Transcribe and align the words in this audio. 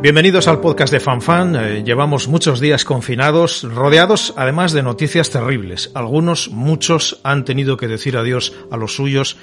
Bienvenidos 0.00 0.46
al 0.46 0.60
podcast 0.60 0.92
de 0.92 1.00
FanFan. 1.00 1.56
Eh, 1.56 1.82
llevamos 1.84 2.28
muchos 2.28 2.60
días 2.60 2.84
confinados, 2.84 3.64
rodeados 3.64 4.32
además 4.36 4.72
de 4.72 4.84
noticias 4.84 5.30
terribles. 5.30 5.90
Algunos, 5.92 6.50
muchos, 6.50 7.20
han 7.24 7.44
tenido 7.44 7.76
que 7.76 7.88
decir 7.88 8.16
adiós 8.16 8.54
a 8.70 8.76
los 8.76 8.94
suyos 8.94 9.36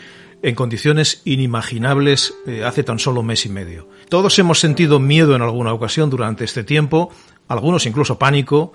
en 0.43 0.55
condiciones 0.55 1.21
inimaginables 1.25 2.35
eh, 2.47 2.63
hace 2.63 2.83
tan 2.83 2.99
solo 2.99 3.21
mes 3.21 3.45
y 3.45 3.49
medio. 3.49 3.89
Todos 4.07 4.39
hemos 4.39 4.61
sentido 4.61 4.97
miedo 4.97 5.35
en 5.35 5.41
alguna 5.41 5.73
ocasión 5.73 6.09
durante 6.09 6.45
este 6.45 6.63
tiempo, 6.63 7.11
algunos 7.49 7.85
incluso 7.85 8.17
pánico, 8.17 8.71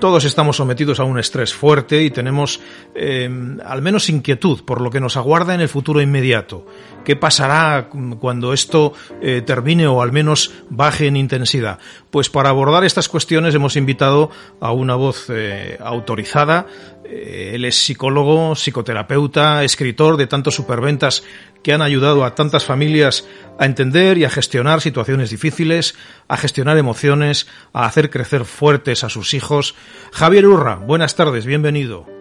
todos 0.00 0.24
estamos 0.24 0.56
sometidos 0.56 1.00
a 1.00 1.04
un 1.04 1.18
estrés 1.18 1.52
fuerte 1.52 2.02
y 2.02 2.10
tenemos 2.10 2.60
eh, 2.94 3.28
al 3.64 3.82
menos 3.82 4.08
inquietud 4.08 4.64
por 4.64 4.80
lo 4.80 4.90
que 4.90 5.00
nos 5.00 5.16
aguarda 5.16 5.54
en 5.54 5.60
el 5.60 5.68
futuro 5.68 6.00
inmediato. 6.00 6.66
¿Qué 7.04 7.16
pasará 7.16 7.88
cuando 8.20 8.52
esto 8.52 8.92
eh, 9.20 9.42
termine 9.44 9.86
o 9.86 10.02
al 10.02 10.12
menos 10.12 10.52
baje 10.68 11.06
en 11.06 11.16
intensidad? 11.16 11.78
Pues 12.10 12.28
para 12.30 12.50
abordar 12.50 12.84
estas 12.84 13.08
cuestiones 13.08 13.54
hemos 13.54 13.76
invitado 13.76 14.30
a 14.60 14.72
una 14.72 14.94
voz 14.94 15.26
eh, 15.30 15.78
autorizada. 15.80 16.66
Él 17.08 17.64
es 17.64 17.76
psicólogo, 17.76 18.54
psicoterapeuta, 18.54 19.64
escritor 19.64 20.16
de 20.16 20.26
tantos 20.26 20.54
superventas 20.54 21.24
que 21.62 21.72
han 21.72 21.82
ayudado 21.82 22.24
a 22.24 22.34
tantas 22.34 22.64
familias 22.64 23.26
a 23.58 23.66
entender 23.66 24.18
y 24.18 24.24
a 24.24 24.30
gestionar 24.30 24.80
situaciones 24.80 25.30
difíciles, 25.30 25.94
a 26.28 26.36
gestionar 26.36 26.76
emociones, 26.78 27.46
a 27.72 27.86
hacer 27.86 28.10
crecer 28.10 28.44
fuertes 28.44 29.04
a 29.04 29.08
sus 29.08 29.34
hijos. 29.34 29.74
Javier 30.12 30.46
Urra, 30.46 30.76
buenas 30.76 31.16
tardes, 31.16 31.46
bienvenido. 31.46 32.17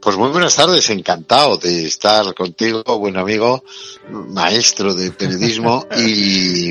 Pues 0.00 0.16
muy 0.16 0.30
buenas 0.30 0.54
tardes, 0.54 0.90
encantado 0.90 1.56
de 1.56 1.86
estar 1.86 2.32
contigo, 2.34 2.82
buen 2.98 3.16
amigo, 3.16 3.64
maestro 4.10 4.94
de 4.94 5.10
periodismo 5.10 5.84
y, 5.96 6.70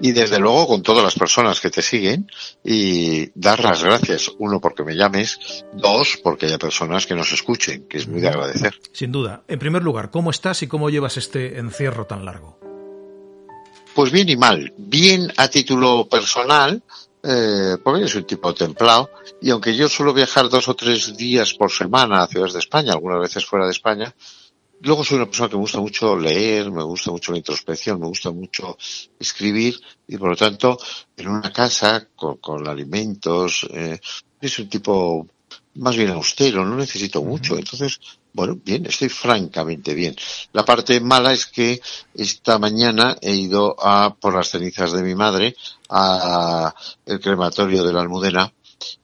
y, 0.00 0.12
desde 0.12 0.38
luego 0.38 0.66
con 0.66 0.82
todas 0.82 1.04
las 1.04 1.14
personas 1.14 1.60
que 1.60 1.68
te 1.68 1.82
siguen 1.82 2.30
y 2.64 3.30
dar 3.38 3.62
las 3.62 3.84
gracias, 3.84 4.30
uno 4.38 4.58
porque 4.58 4.84
me 4.84 4.96
llames, 4.96 5.38
dos 5.74 6.18
porque 6.22 6.46
haya 6.46 6.58
personas 6.58 7.06
que 7.06 7.14
nos 7.14 7.30
escuchen, 7.32 7.86
que 7.88 7.98
es 7.98 8.08
muy 8.08 8.22
de 8.22 8.28
agradecer. 8.28 8.74
Sin 8.92 9.12
duda. 9.12 9.42
En 9.48 9.58
primer 9.58 9.82
lugar, 9.82 10.10
¿cómo 10.10 10.30
estás 10.30 10.62
y 10.62 10.66
cómo 10.66 10.88
llevas 10.88 11.18
este 11.18 11.58
encierro 11.58 12.06
tan 12.06 12.24
largo? 12.24 12.58
Pues 13.94 14.10
bien 14.10 14.30
y 14.30 14.36
mal. 14.36 14.72
Bien 14.78 15.30
a 15.36 15.48
título 15.48 16.08
personal, 16.08 16.82
eh, 17.22 17.76
porque 17.82 18.00
yo 18.00 18.08
soy 18.08 18.20
un 18.22 18.26
tipo 18.26 18.54
templado, 18.54 19.10
y 19.40 19.50
aunque 19.50 19.74
yo 19.76 19.88
suelo 19.88 20.12
viajar 20.12 20.48
dos 20.48 20.68
o 20.68 20.74
tres 20.74 21.16
días 21.16 21.54
por 21.54 21.70
semana 21.70 22.22
a 22.22 22.26
ciudades 22.26 22.54
de 22.54 22.58
España, 22.58 22.92
algunas 22.92 23.20
veces 23.20 23.46
fuera 23.46 23.66
de 23.66 23.72
España, 23.72 24.14
luego 24.80 25.04
soy 25.04 25.18
una 25.18 25.26
persona 25.26 25.48
que 25.48 25.56
me 25.56 25.62
gusta 25.62 25.80
mucho 25.80 26.16
leer, 26.16 26.70
me 26.70 26.82
gusta 26.82 27.10
mucho 27.10 27.32
la 27.32 27.38
introspección, 27.38 28.00
me 28.00 28.06
gusta 28.06 28.30
mucho 28.30 28.76
escribir, 29.18 29.80
y 30.08 30.16
por 30.16 30.30
lo 30.30 30.36
tanto, 30.36 30.76
en 31.16 31.28
una 31.28 31.52
casa, 31.52 32.08
con, 32.16 32.38
con 32.38 32.66
alimentos, 32.66 33.66
eh, 33.70 34.00
es 34.40 34.58
un 34.58 34.68
tipo 34.68 35.26
más 35.74 35.96
bien 35.96 36.10
austero, 36.10 36.64
no 36.64 36.76
necesito 36.76 37.22
mucho. 37.22 37.56
Entonces, 37.56 38.00
bueno, 38.32 38.58
bien, 38.64 38.86
estoy 38.86 39.08
francamente 39.08 39.94
bien. 39.94 40.16
La 40.52 40.64
parte 40.64 41.00
mala 41.00 41.32
es 41.32 41.46
que 41.46 41.80
esta 42.14 42.58
mañana 42.58 43.16
he 43.20 43.34
ido 43.34 43.76
a 43.78 44.14
por 44.14 44.34
las 44.34 44.50
cenizas 44.50 44.92
de 44.92 45.02
mi 45.02 45.14
madre 45.14 45.56
a 45.88 46.74
el 47.06 47.20
crematorio 47.20 47.84
de 47.84 47.92
la 47.92 48.00
Almudena 48.00 48.52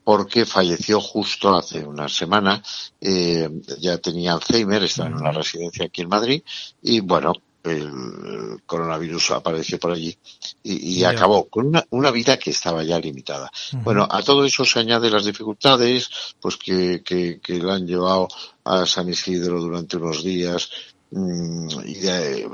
porque 0.05 0.47
falleció 0.47 1.01
justo 1.01 1.57
hace 1.57 1.85
una 1.85 2.09
semana. 2.09 2.63
Eh, 3.01 3.49
ya 3.79 3.99
tenía 3.99 4.33
Alzheimer, 4.33 4.83
estaba 4.83 5.09
en 5.09 5.17
una 5.17 5.33
residencia 5.33 5.87
aquí 5.87 6.03
en 6.03 6.09
Madrid 6.09 6.43
y 6.83 7.01
bueno, 7.01 7.33
el 7.65 8.61
coronavirus 8.67 9.33
apareció 9.33 9.79
por 9.79 9.93
allí 9.93 10.17
y, 10.63 10.99
y 10.99 11.05
acabó 11.05 11.49
con 11.49 11.67
una, 11.67 11.85
una, 11.91 12.11
vida 12.11 12.39
que 12.39 12.51
estaba 12.51 12.83
ya 12.85 12.99
limitada. 12.99 13.51
Uh 13.73 13.77
-huh. 13.77 13.83
Bueno, 13.85 14.09
a 14.11 14.23
todo 14.23 14.45
eso 14.45 14.65
se 14.65 14.81
añade 14.81 15.11
las 15.11 15.25
dificultades, 15.25 16.09
pues 16.41 16.57
que, 16.57 17.03
que, 17.05 17.41
que 17.41 17.59
la 17.59 17.75
han 17.75 17.87
llevado 17.87 18.29
a 18.65 18.87
San 18.87 19.09
Isidro 19.09 19.61
durante 19.61 19.97
unos 19.97 20.23
días, 20.23 20.71
mm, 21.11 21.69
y 21.87 21.95
de, 21.95 22.49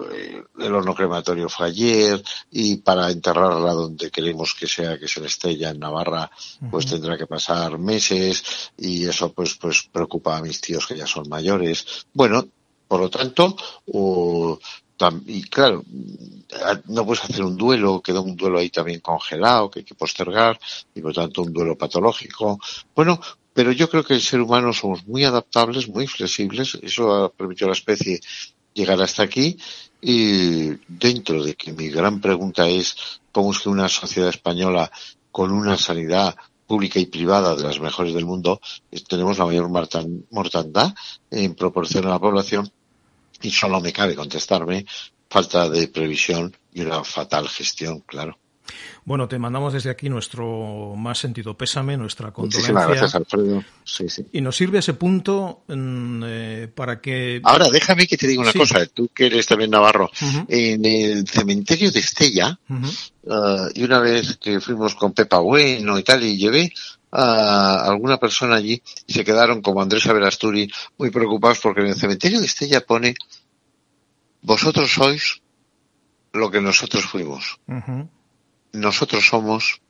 el 0.60 0.74
horno 0.74 0.94
crematorio 0.94 1.48
fue 1.48 1.66
ayer 1.66 2.22
y 2.50 2.76
para 2.76 3.10
enterrarla 3.10 3.72
donde 3.72 4.10
queremos 4.10 4.54
que 4.54 4.68
sea 4.68 4.98
que 4.98 5.08
se 5.08 5.20
le 5.20 5.26
Estella 5.26 5.70
en 5.70 5.80
Navarra 5.80 6.30
pues 6.70 6.84
uh 6.84 6.88
-huh. 6.88 6.90
tendrá 6.92 7.18
que 7.18 7.26
pasar 7.26 7.78
meses 7.78 8.44
y 8.78 9.06
eso 9.06 9.32
pues 9.32 9.54
pues 9.54 9.88
preocupa 9.90 10.36
a 10.36 10.42
mis 10.42 10.60
tíos 10.60 10.86
que 10.86 10.96
ya 10.96 11.06
son 11.06 11.28
mayores 11.28 12.06
bueno 12.12 12.46
por 12.86 13.00
lo 13.00 13.10
tanto 13.10 13.56
uh, 13.86 14.56
y 15.26 15.42
claro, 15.42 15.84
no 16.86 17.04
puedes 17.04 17.24
hacer 17.24 17.44
un 17.44 17.56
duelo, 17.56 18.00
queda 18.00 18.20
un 18.20 18.36
duelo 18.36 18.58
ahí 18.58 18.70
también 18.70 19.00
congelado 19.00 19.70
que 19.70 19.80
hay 19.80 19.84
que 19.84 19.94
postergar 19.94 20.58
y 20.94 21.00
por 21.00 21.12
tanto 21.12 21.42
un 21.42 21.52
duelo 21.52 21.76
patológico. 21.76 22.60
Bueno, 22.94 23.20
pero 23.52 23.72
yo 23.72 23.88
creo 23.88 24.04
que 24.04 24.14
el 24.14 24.20
ser 24.20 24.40
humano 24.40 24.72
somos 24.72 25.06
muy 25.06 25.24
adaptables, 25.24 25.88
muy 25.88 26.06
flexibles, 26.06 26.78
eso 26.82 27.12
ha 27.12 27.28
permitido 27.28 27.66
a 27.66 27.70
la 27.70 27.78
especie 27.78 28.20
llegar 28.72 29.00
hasta 29.02 29.22
aquí 29.22 29.56
y 30.00 30.70
dentro 30.88 31.42
de 31.42 31.54
que 31.54 31.72
mi 31.72 31.88
gran 31.88 32.20
pregunta 32.20 32.68
es 32.68 33.20
cómo 33.32 33.52
es 33.52 33.60
que 33.60 33.68
una 33.68 33.88
sociedad 33.88 34.28
española 34.28 34.90
con 35.30 35.50
una 35.50 35.76
sanidad 35.76 36.36
pública 36.66 36.98
y 36.98 37.06
privada 37.06 37.54
de 37.54 37.62
las 37.62 37.80
mejores 37.80 38.14
del 38.14 38.24
mundo 38.24 38.60
tenemos 39.08 39.38
la 39.38 39.46
mayor 39.46 39.68
mortandad 40.30 40.94
en 41.30 41.54
proporción 41.54 42.06
a 42.06 42.10
la 42.10 42.18
población 42.18 42.70
y 43.42 43.50
solo 43.50 43.80
me 43.80 43.92
cabe 43.92 44.14
contestarme 44.14 44.86
falta 45.34 45.68
de 45.68 45.88
previsión 45.88 46.56
y 46.72 46.82
una 46.82 47.02
fatal 47.02 47.48
gestión, 47.48 48.00
claro. 48.06 48.38
Bueno, 49.04 49.28
te 49.28 49.38
mandamos 49.38 49.72
desde 49.72 49.90
aquí 49.90 50.08
nuestro 50.08 50.94
más 50.96 51.18
sentido 51.18 51.56
pésame, 51.56 51.96
nuestra 51.96 52.32
condolencia. 52.32 52.72
Muchísimas 52.72 52.88
gracias, 52.88 53.14
Alfredo. 53.14 53.64
Sí, 53.84 54.08
sí. 54.08 54.24
Y 54.32 54.40
nos 54.40 54.56
sirve 54.56 54.78
ese 54.78 54.94
punto 54.94 55.64
mm, 55.68 56.22
eh, 56.24 56.68
para 56.74 57.00
que... 57.00 57.40
Ahora, 57.42 57.68
déjame 57.68 58.06
que 58.06 58.16
te 58.16 58.26
diga 58.26 58.42
una 58.42 58.52
sí. 58.52 58.58
cosa, 58.58 58.86
tú 58.86 59.08
que 59.14 59.26
eres 59.26 59.46
también 59.46 59.70
navarro. 59.70 60.10
Uh 60.20 60.24
-huh. 60.24 60.46
En 60.48 60.84
el 60.84 61.28
cementerio 61.28 61.90
de 61.90 62.00
Estella, 62.00 62.58
uh 62.68 62.74
-huh. 62.74 63.66
uh, 63.66 63.70
y 63.74 63.82
una 63.82 63.98
vez 64.00 64.38
que 64.38 64.60
fuimos 64.60 64.94
con 64.94 65.12
Pepa 65.12 65.38
Bueno 65.40 65.98
y 65.98 66.02
tal, 66.02 66.22
y 66.22 66.38
llevé 66.38 66.72
a 67.16 67.86
alguna 67.86 68.18
persona 68.18 68.56
allí 68.56 68.82
y 69.06 69.12
se 69.12 69.24
quedaron 69.24 69.62
como 69.62 69.80
Andrés 69.80 70.06
Averasturi 70.06 70.70
muy 70.98 71.10
preocupados 71.10 71.60
porque 71.60 71.82
en 71.82 71.88
el 71.88 71.94
cementerio 71.94 72.40
de 72.40 72.46
Estella 72.46 72.80
pone 72.80 73.14
vosotros 74.42 74.92
sois 74.92 75.40
lo 76.32 76.50
que 76.50 76.60
nosotros 76.60 77.04
fuimos. 77.04 77.60
Uh 77.68 77.74
-huh. 77.74 78.08
Nosotros 78.72 79.24
somos 79.24 79.80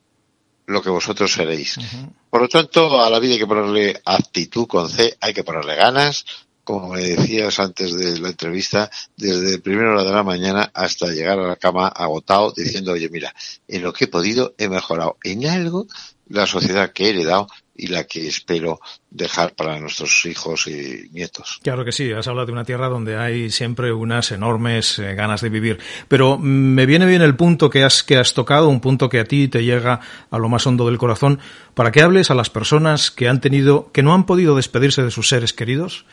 lo 0.67 0.83
que 0.83 0.91
vosotros 0.91 1.33
seréis. 1.33 1.79
Uh 1.79 1.81
-huh. 1.81 2.13
Por 2.31 2.43
lo 2.43 2.49
tanto, 2.49 3.03
a 3.03 3.09
la 3.09 3.19
vida 3.19 3.33
hay 3.33 3.39
que 3.39 3.47
ponerle 3.47 4.01
actitud 4.05 4.67
con 4.67 4.91
C, 4.91 5.17
hay 5.21 5.33
que 5.33 5.45
ponerle 5.45 5.75
ganas, 5.77 6.27
como 6.65 6.89
me 6.95 7.01
decías 7.01 7.59
antes 7.59 7.97
de 7.97 8.19
la 8.19 8.29
entrevista, 8.29 8.91
desde 9.17 9.59
primera 9.59 9.93
hora 9.93 10.05
de 10.05 10.13
la 10.13 10.23
mañana 10.23 10.71
hasta 10.75 11.09
llegar 11.09 11.39
a 11.39 11.49
la 11.49 11.57
cama 11.57 11.89
agotado, 11.89 12.53
diciendo, 12.57 12.93
oye, 12.93 13.09
mira, 13.11 13.35
en 13.69 13.83
lo 13.83 13.93
que 13.93 14.05
he 14.05 14.09
podido 14.09 14.55
he 14.59 14.69
mejorado 14.69 15.17
en 15.23 15.47
algo 15.47 15.87
la 16.29 16.47
sociedad 16.47 16.93
que 16.93 17.05
he 17.05 17.11
heredado 17.11 17.49
y 17.77 17.89
la 17.89 18.05
que 18.05 18.27
espero 18.29 18.81
dejar 19.11 19.55
para 19.55 19.79
nuestros 19.81 20.25
hijos 20.27 20.69
y 20.69 21.09
nietos. 21.13 21.59
Claro 21.63 21.85
que 21.85 21.93
sí, 21.93 22.13
has 22.13 22.29
hablado 22.29 22.47
de 22.47 22.53
una 22.53 22.65
tierra 22.65 22.89
donde 22.89 23.17
hay 23.17 23.51
siempre 23.51 23.93
unas 23.93 24.31
enormes 24.31 24.99
eh, 24.99 25.15
ganas 25.15 25.41
de 25.41 25.49
vivir, 25.49 25.79
pero 26.09 26.39
me 26.39 26.87
viene 26.87 27.07
bien 27.07 27.23
el 27.23 27.35
punto 27.35 27.71
que 27.71 27.83
has, 27.83 28.05
que 28.05 28.17
has 28.17 28.33
tocado, 28.33 28.69
un 28.69 28.81
punto 28.81 29.09
que 29.09 29.21
a 29.21 29.25
ti 29.25 29.49
te 29.49 29.65
llega 29.65 30.01
a 30.31 30.39
lo 30.39 30.49
más 30.49 30.67
hondo 30.67 30.87
del 30.87 30.99
corazón, 30.99 31.41
para 31.75 31.91
que 31.91 32.01
hables 32.01 32.31
a 32.31 32.35
las 32.35 32.49
personas 32.49 33.11
que 33.11 33.29
han 33.29 33.41
tenido, 33.41 33.91
que 33.93 34.03
no 34.03 34.15
han 34.15 34.25
podido 34.25 34.55
despedirse 34.55 35.03
de 35.03 35.11
sus 35.11 35.29
seres 35.29 35.53
queridos, 35.53 36.07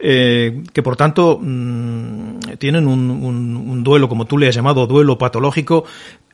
eh, 0.00 0.64
que 0.72 0.82
por 0.82 0.96
tanto 0.96 1.38
mmm, 1.40 2.40
tienen 2.58 2.88
un, 2.88 3.84
duelo, 3.84 4.08
como 4.08 4.26
tú 4.26 4.38
le 4.38 4.48
has 4.48 4.54
llamado, 4.54 4.86
duelo 4.86 5.18
patológico. 5.18 5.84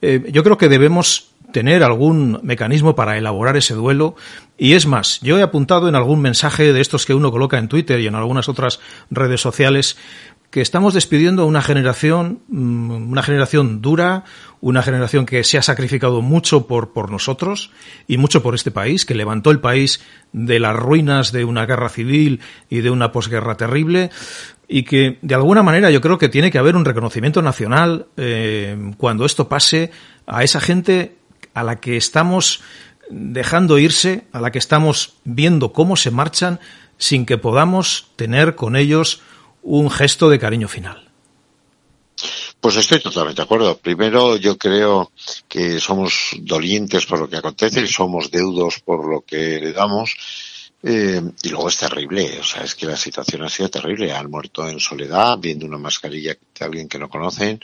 Eh, 0.00 0.30
yo 0.32 0.42
creo 0.42 0.56
que 0.56 0.68
debemos 0.68 1.30
tener 1.52 1.82
algún 1.82 2.40
mecanismo 2.42 2.94
para 2.94 3.16
elaborar 3.16 3.56
ese 3.56 3.74
duelo. 3.74 4.16
Y 4.58 4.74
es 4.74 4.86
más, 4.86 5.20
yo 5.20 5.38
he 5.38 5.42
apuntado 5.42 5.88
en 5.88 5.94
algún 5.94 6.20
mensaje 6.20 6.72
de 6.72 6.80
estos 6.80 7.06
que 7.06 7.14
uno 7.14 7.30
coloca 7.30 7.58
en 7.58 7.68
Twitter 7.68 8.00
y 8.00 8.06
en 8.06 8.14
algunas 8.14 8.48
otras 8.48 8.80
redes 9.10 9.40
sociales 9.40 9.96
que 10.50 10.60
estamos 10.60 10.94
despidiendo 10.94 11.42
a 11.42 11.46
una 11.46 11.62
generación, 11.62 12.40
mm, 12.48 13.12
una 13.12 13.22
generación 13.22 13.80
dura, 13.80 14.24
una 14.60 14.82
generación 14.82 15.24
que 15.24 15.44
se 15.44 15.58
ha 15.58 15.62
sacrificado 15.62 16.22
mucho 16.22 16.66
por, 16.66 16.92
por 16.92 17.10
nosotros 17.10 17.70
y 18.08 18.16
mucho 18.16 18.42
por 18.42 18.54
este 18.54 18.72
país, 18.72 19.06
que 19.06 19.14
levantó 19.14 19.52
el 19.52 19.60
país 19.60 20.00
de 20.32 20.58
las 20.58 20.74
ruinas 20.74 21.30
de 21.30 21.44
una 21.44 21.66
guerra 21.66 21.88
civil 21.88 22.40
y 22.68 22.80
de 22.80 22.90
una 22.90 23.12
posguerra 23.12 23.56
terrible 23.56 24.10
y 24.66 24.84
que 24.84 25.18
de 25.22 25.34
alguna 25.34 25.62
manera 25.62 25.90
yo 25.90 26.00
creo 26.00 26.18
que 26.18 26.28
tiene 26.28 26.50
que 26.50 26.58
haber 26.58 26.76
un 26.76 26.84
reconocimiento 26.84 27.42
nacional 27.42 28.06
eh, 28.16 28.92
cuando 28.98 29.24
esto 29.24 29.48
pase 29.48 29.90
a 30.26 30.44
esa 30.44 30.60
gente 30.60 31.16
a 31.60 31.64
la 31.64 31.80
que 31.80 31.96
estamos 31.96 32.60
dejando 33.10 33.78
irse, 33.78 34.24
a 34.32 34.40
la 34.40 34.50
que 34.50 34.58
estamos 34.58 35.14
viendo 35.24 35.72
cómo 35.72 35.96
se 35.96 36.10
marchan 36.10 36.60
sin 36.98 37.26
que 37.26 37.38
podamos 37.38 38.08
tener 38.16 38.54
con 38.54 38.76
ellos 38.76 39.20
un 39.62 39.90
gesto 39.90 40.30
de 40.30 40.38
cariño 40.38 40.68
final. 40.68 41.10
Pues 42.60 42.76
estoy 42.76 43.00
totalmente 43.00 43.40
de 43.40 43.44
acuerdo. 43.44 43.78
Primero, 43.78 44.36
yo 44.36 44.58
creo 44.58 45.12
que 45.48 45.80
somos 45.80 46.36
dolientes 46.40 47.06
por 47.06 47.18
lo 47.18 47.28
que 47.28 47.36
acontece, 47.36 47.86
somos 47.86 48.30
deudos 48.30 48.80
por 48.80 49.08
lo 49.08 49.22
que 49.22 49.58
le 49.60 49.72
damos. 49.72 50.14
Eh, 50.82 51.20
y 51.42 51.48
luego 51.50 51.68
es 51.68 51.76
terrible, 51.76 52.38
o 52.40 52.44
sea, 52.44 52.62
es 52.62 52.74
que 52.74 52.86
la 52.86 52.96
situación 52.96 53.42
ha 53.42 53.48
sido 53.48 53.68
terrible. 53.68 54.12
Han 54.12 54.30
muerto 54.30 54.68
en 54.68 54.80
soledad, 54.80 55.38
viendo 55.38 55.66
una 55.66 55.78
mascarilla 55.78 56.36
de 56.58 56.64
alguien 56.64 56.88
que 56.88 56.98
no 56.98 57.08
conocen, 57.08 57.60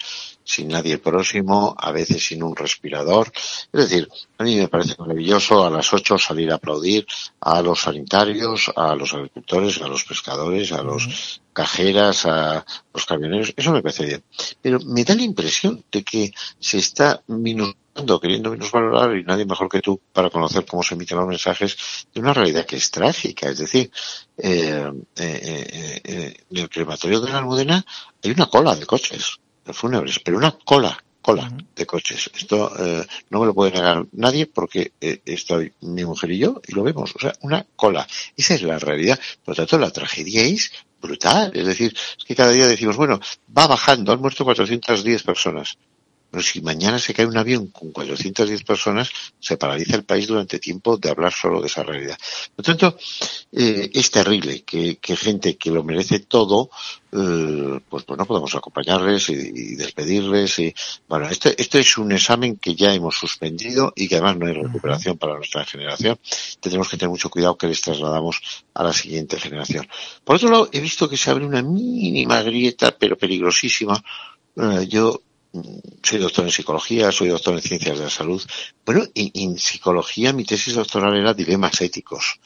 sin 0.46 0.68
nadie 0.68 0.98
próximo, 0.98 1.74
a 1.76 1.90
veces 1.90 2.24
sin 2.24 2.42
un 2.42 2.54
respirador. 2.54 3.32
Es 3.72 3.90
decir, 3.90 4.08
a 4.38 4.44
mí 4.44 4.54
me 4.56 4.68
parece 4.68 4.94
maravilloso 4.96 5.66
a 5.66 5.70
las 5.70 5.92
ocho 5.92 6.16
salir 6.18 6.52
a 6.52 6.54
aplaudir 6.54 7.04
a 7.40 7.60
los 7.62 7.82
sanitarios, 7.82 8.70
a 8.76 8.94
los 8.94 9.12
agricultores, 9.12 9.82
a 9.82 9.88
los 9.88 10.04
pescadores, 10.04 10.70
a 10.70 10.82
los 10.82 11.42
cajeras, 11.52 12.26
a 12.26 12.64
los 12.94 13.04
camioneros. 13.04 13.52
Eso 13.56 13.72
me 13.72 13.82
parece 13.82 14.06
bien. 14.06 14.24
Pero 14.62 14.78
me 14.80 15.02
da 15.02 15.16
la 15.16 15.22
impresión 15.22 15.84
de 15.90 16.04
que 16.04 16.32
se 16.60 16.78
está 16.78 17.22
minusvalorando, 17.26 18.20
queriendo 18.20 18.50
minusvalorar, 18.52 19.16
y 19.16 19.24
nadie 19.24 19.46
mejor 19.46 19.68
que 19.68 19.80
tú 19.80 20.00
para 20.12 20.30
conocer 20.30 20.64
cómo 20.64 20.84
se 20.84 20.94
emiten 20.94 21.18
los 21.18 21.26
mensajes, 21.26 22.06
de 22.14 22.20
una 22.20 22.32
realidad 22.32 22.66
que 22.66 22.76
es 22.76 22.88
trágica. 22.92 23.48
Es 23.48 23.58
decir, 23.58 23.90
eh, 24.38 24.92
eh, 25.16 26.00
eh, 26.04 26.36
en 26.50 26.56
el 26.56 26.68
crematorio 26.68 27.20
de 27.20 27.32
la 27.32 27.38
Almudena 27.38 27.84
hay 28.22 28.30
una 28.30 28.46
cola 28.46 28.76
de 28.76 28.86
coches 28.86 29.40
fúnebres, 29.72 30.20
pero 30.20 30.38
una 30.38 30.52
cola, 30.52 30.96
cola 31.20 31.50
de 31.74 31.86
coches. 31.86 32.30
Esto 32.34 32.72
eh, 32.78 33.06
no 33.30 33.40
me 33.40 33.46
lo 33.46 33.54
puede 33.54 33.72
negar 33.72 34.06
nadie 34.12 34.46
porque 34.46 34.92
eh, 35.00 35.20
estoy 35.26 35.72
mi 35.80 36.04
mujer 36.04 36.30
y 36.30 36.38
yo 36.38 36.60
y 36.66 36.72
lo 36.72 36.82
vemos. 36.82 37.14
O 37.16 37.18
sea, 37.18 37.32
una 37.40 37.66
cola. 37.74 38.06
Esa 38.36 38.54
es 38.54 38.62
la 38.62 38.78
realidad. 38.78 39.18
Por 39.44 39.52
lo 39.52 39.56
tanto, 39.56 39.78
la 39.78 39.90
tragedia 39.90 40.42
es 40.42 40.72
brutal. 41.00 41.50
Es 41.54 41.66
decir, 41.66 41.94
es 42.18 42.24
que 42.24 42.36
cada 42.36 42.52
día 42.52 42.66
decimos, 42.66 42.96
bueno, 42.96 43.20
va 43.56 43.66
bajando, 43.66 44.12
han 44.12 44.20
muerto 44.20 44.44
410 44.44 45.22
personas. 45.22 45.78
Pero 46.30 46.42
si 46.42 46.60
mañana 46.60 46.98
se 46.98 47.14
cae 47.14 47.26
un 47.26 47.36
avión 47.36 47.68
con 47.68 47.92
410 47.92 48.62
personas, 48.64 49.10
se 49.38 49.56
paraliza 49.56 49.96
el 49.96 50.04
país 50.04 50.26
durante 50.26 50.58
tiempo 50.58 50.96
de 50.96 51.10
hablar 51.10 51.32
solo 51.32 51.60
de 51.60 51.68
esa 51.68 51.82
realidad. 51.82 52.18
Por 52.54 52.66
lo 52.68 52.74
tanto, 52.74 52.98
eh, 53.52 53.90
es 53.94 54.10
terrible 54.10 54.62
que, 54.62 54.98
gente 55.02 55.56
que 55.56 55.70
lo 55.70 55.82
merece 55.84 56.20
todo, 56.20 56.70
eh, 57.12 57.80
pues, 57.88 58.04
pues 58.04 58.18
no 58.18 58.26
podamos 58.26 58.54
acompañarles 58.54 59.30
y, 59.30 59.76
despedirles. 59.76 60.58
Y, 60.58 60.74
bueno, 61.08 61.28
este, 61.28 61.60
este 61.60 61.80
es 61.80 61.96
un 61.96 62.12
examen 62.12 62.56
que 62.56 62.74
ya 62.74 62.92
hemos 62.92 63.16
suspendido 63.16 63.92
y 63.96 64.08
que 64.08 64.16
además 64.16 64.36
no 64.36 64.46
hay 64.46 64.54
recuperación 64.54 65.16
para 65.16 65.36
nuestra 65.36 65.64
generación. 65.64 66.18
Tendremos 66.60 66.88
que 66.88 66.96
tener 66.96 67.10
mucho 67.10 67.30
cuidado 67.30 67.56
que 67.56 67.68
les 67.68 67.80
trasladamos 67.80 68.40
a 68.74 68.84
la 68.84 68.92
siguiente 68.92 69.38
generación. 69.38 69.88
Por 70.24 70.36
otro 70.36 70.50
lado, 70.50 70.68
he 70.72 70.80
visto 70.80 71.08
que 71.08 71.16
se 71.16 71.30
abre 71.30 71.46
una 71.46 71.62
mínima 71.62 72.42
grieta, 72.42 72.96
pero 72.96 73.16
peligrosísima. 73.16 74.02
Eh, 74.56 74.86
yo 74.88 75.20
soy 76.02 76.18
doctor 76.18 76.44
en 76.44 76.50
psicología, 76.50 77.12
soy 77.12 77.28
doctor 77.28 77.54
en 77.54 77.62
ciencias 77.62 77.98
de 77.98 78.04
la 78.04 78.10
salud. 78.10 78.42
Bueno, 78.84 79.04
en 79.14 79.58
psicología 79.58 80.32
mi 80.32 80.44
tesis 80.44 80.74
doctoral 80.74 81.16
era 81.16 81.34
dilemas 81.34 81.80
éticos. 81.80 82.40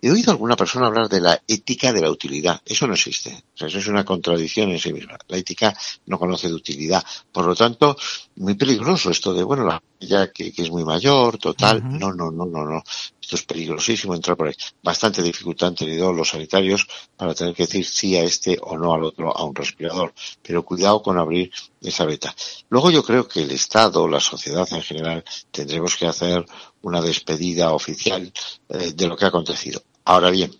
He 0.00 0.10
oído 0.10 0.30
a 0.30 0.34
alguna 0.34 0.56
persona 0.56 0.86
hablar 0.86 1.08
de 1.08 1.20
la 1.20 1.42
ética 1.48 1.92
de 1.92 2.00
la 2.00 2.10
utilidad. 2.10 2.60
Eso 2.64 2.86
no 2.86 2.94
existe. 2.94 3.44
eso 3.56 3.78
es 3.78 3.86
una 3.88 4.04
contradicción 4.04 4.70
en 4.70 4.78
sí 4.78 4.92
misma. 4.92 5.18
La 5.28 5.36
ética 5.36 5.76
no 6.06 6.18
conoce 6.18 6.48
de 6.48 6.54
utilidad. 6.54 7.04
Por 7.32 7.46
lo 7.46 7.56
tanto, 7.56 7.96
muy 8.36 8.54
peligroso 8.54 9.10
esto 9.10 9.34
de, 9.34 9.42
bueno, 9.42 9.64
la 9.64 9.82
ya 10.06 10.30
que, 10.32 10.52
es 10.56 10.70
muy 10.70 10.84
mayor, 10.84 11.38
total. 11.38 11.82
No, 11.98 12.12
no, 12.12 12.30
no, 12.30 12.46
no, 12.46 12.64
no. 12.64 12.82
Esto 13.20 13.36
es 13.36 13.42
peligrosísimo 13.44 14.14
entrar 14.14 14.36
por 14.36 14.48
ahí. 14.48 14.54
Bastante 14.82 15.22
dificultad 15.22 15.68
han 15.68 15.74
tenido 15.74 16.12
los 16.12 16.28
sanitarios 16.28 16.86
para 17.16 17.34
tener 17.34 17.54
que 17.54 17.64
decir 17.64 17.84
sí 17.86 18.16
a 18.16 18.22
este 18.22 18.58
o 18.60 18.76
no 18.76 18.94
al 18.94 19.04
otro, 19.04 19.36
a 19.36 19.44
un 19.44 19.54
respirador. 19.54 20.12
Pero 20.42 20.64
cuidado 20.64 21.02
con 21.02 21.18
abrir 21.18 21.50
esa 21.80 22.04
beta. 22.04 22.34
Luego 22.68 22.90
yo 22.90 23.02
creo 23.02 23.26
que 23.26 23.42
el 23.42 23.50
Estado, 23.50 24.06
la 24.08 24.20
sociedad 24.20 24.68
en 24.72 24.82
general, 24.82 25.24
tendremos 25.50 25.96
que 25.96 26.06
hacer 26.06 26.44
una 26.82 27.00
despedida 27.00 27.72
oficial 27.72 28.32
eh, 28.68 28.92
de 28.94 29.06
lo 29.06 29.16
que 29.16 29.24
ha 29.24 29.28
acontecido. 29.28 29.82
Ahora 30.04 30.30
bien, 30.30 30.54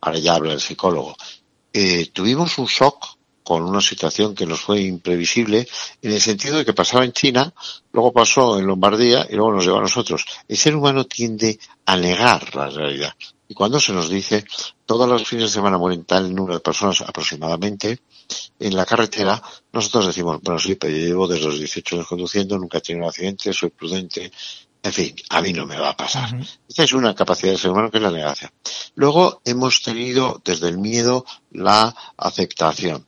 ahora 0.00 0.18
ya 0.18 0.34
habla 0.34 0.54
el 0.54 0.60
psicólogo. 0.60 1.16
Eh, 1.72 2.10
tuvimos 2.12 2.56
un 2.56 2.66
shock 2.66 3.15
con 3.46 3.62
una 3.62 3.80
situación 3.80 4.34
que 4.34 4.44
nos 4.44 4.60
fue 4.60 4.80
imprevisible 4.80 5.68
en 6.02 6.10
el 6.10 6.20
sentido 6.20 6.58
de 6.58 6.64
que 6.64 6.72
pasaba 6.72 7.04
en 7.04 7.12
China, 7.12 7.54
luego 7.92 8.12
pasó 8.12 8.58
en 8.58 8.66
Lombardía 8.66 9.24
y 9.30 9.36
luego 9.36 9.52
nos 9.52 9.64
lleva 9.64 9.78
a 9.78 9.82
nosotros. 9.82 10.24
El 10.48 10.56
ser 10.56 10.74
humano 10.74 11.04
tiende 11.04 11.56
a 11.84 11.96
negar 11.96 12.56
la 12.56 12.68
realidad. 12.68 13.14
Y 13.46 13.54
cuando 13.54 13.78
se 13.78 13.92
nos 13.92 14.08
dice, 14.08 14.44
todos 14.84 15.08
los 15.08 15.28
fines 15.28 15.44
de 15.44 15.50
semana 15.50 15.78
mueren 15.78 16.04
tal 16.04 16.34
número 16.34 16.54
de 16.54 16.60
personas 16.60 17.02
aproximadamente 17.02 18.00
en 18.58 18.74
la 18.74 18.84
carretera, 18.84 19.40
nosotros 19.72 20.06
decimos, 20.06 20.40
bueno, 20.42 20.58
sí, 20.58 20.74
pero 20.74 20.92
yo 20.92 21.06
llevo 21.06 21.28
desde 21.28 21.46
los 21.46 21.60
18 21.60 21.94
años 21.94 22.08
conduciendo, 22.08 22.58
nunca 22.58 22.78
he 22.78 22.80
tenido 22.80 23.04
un 23.04 23.10
accidente, 23.10 23.52
soy 23.52 23.70
prudente, 23.70 24.32
en 24.82 24.92
fin, 24.92 25.14
a 25.30 25.40
mí 25.40 25.52
no 25.52 25.66
me 25.66 25.78
va 25.78 25.90
a 25.90 25.96
pasar. 25.96 26.36
Esta 26.68 26.82
es 26.82 26.92
una 26.92 27.14
capacidad 27.14 27.52
del 27.52 27.60
ser 27.60 27.70
humano 27.70 27.92
que 27.92 27.98
es 27.98 28.02
la 28.02 28.10
negación. 28.10 28.50
Luego 28.96 29.40
hemos 29.44 29.82
tenido 29.82 30.42
desde 30.44 30.68
el 30.68 30.78
miedo 30.78 31.24
la 31.52 31.94
aceptación. 32.16 33.06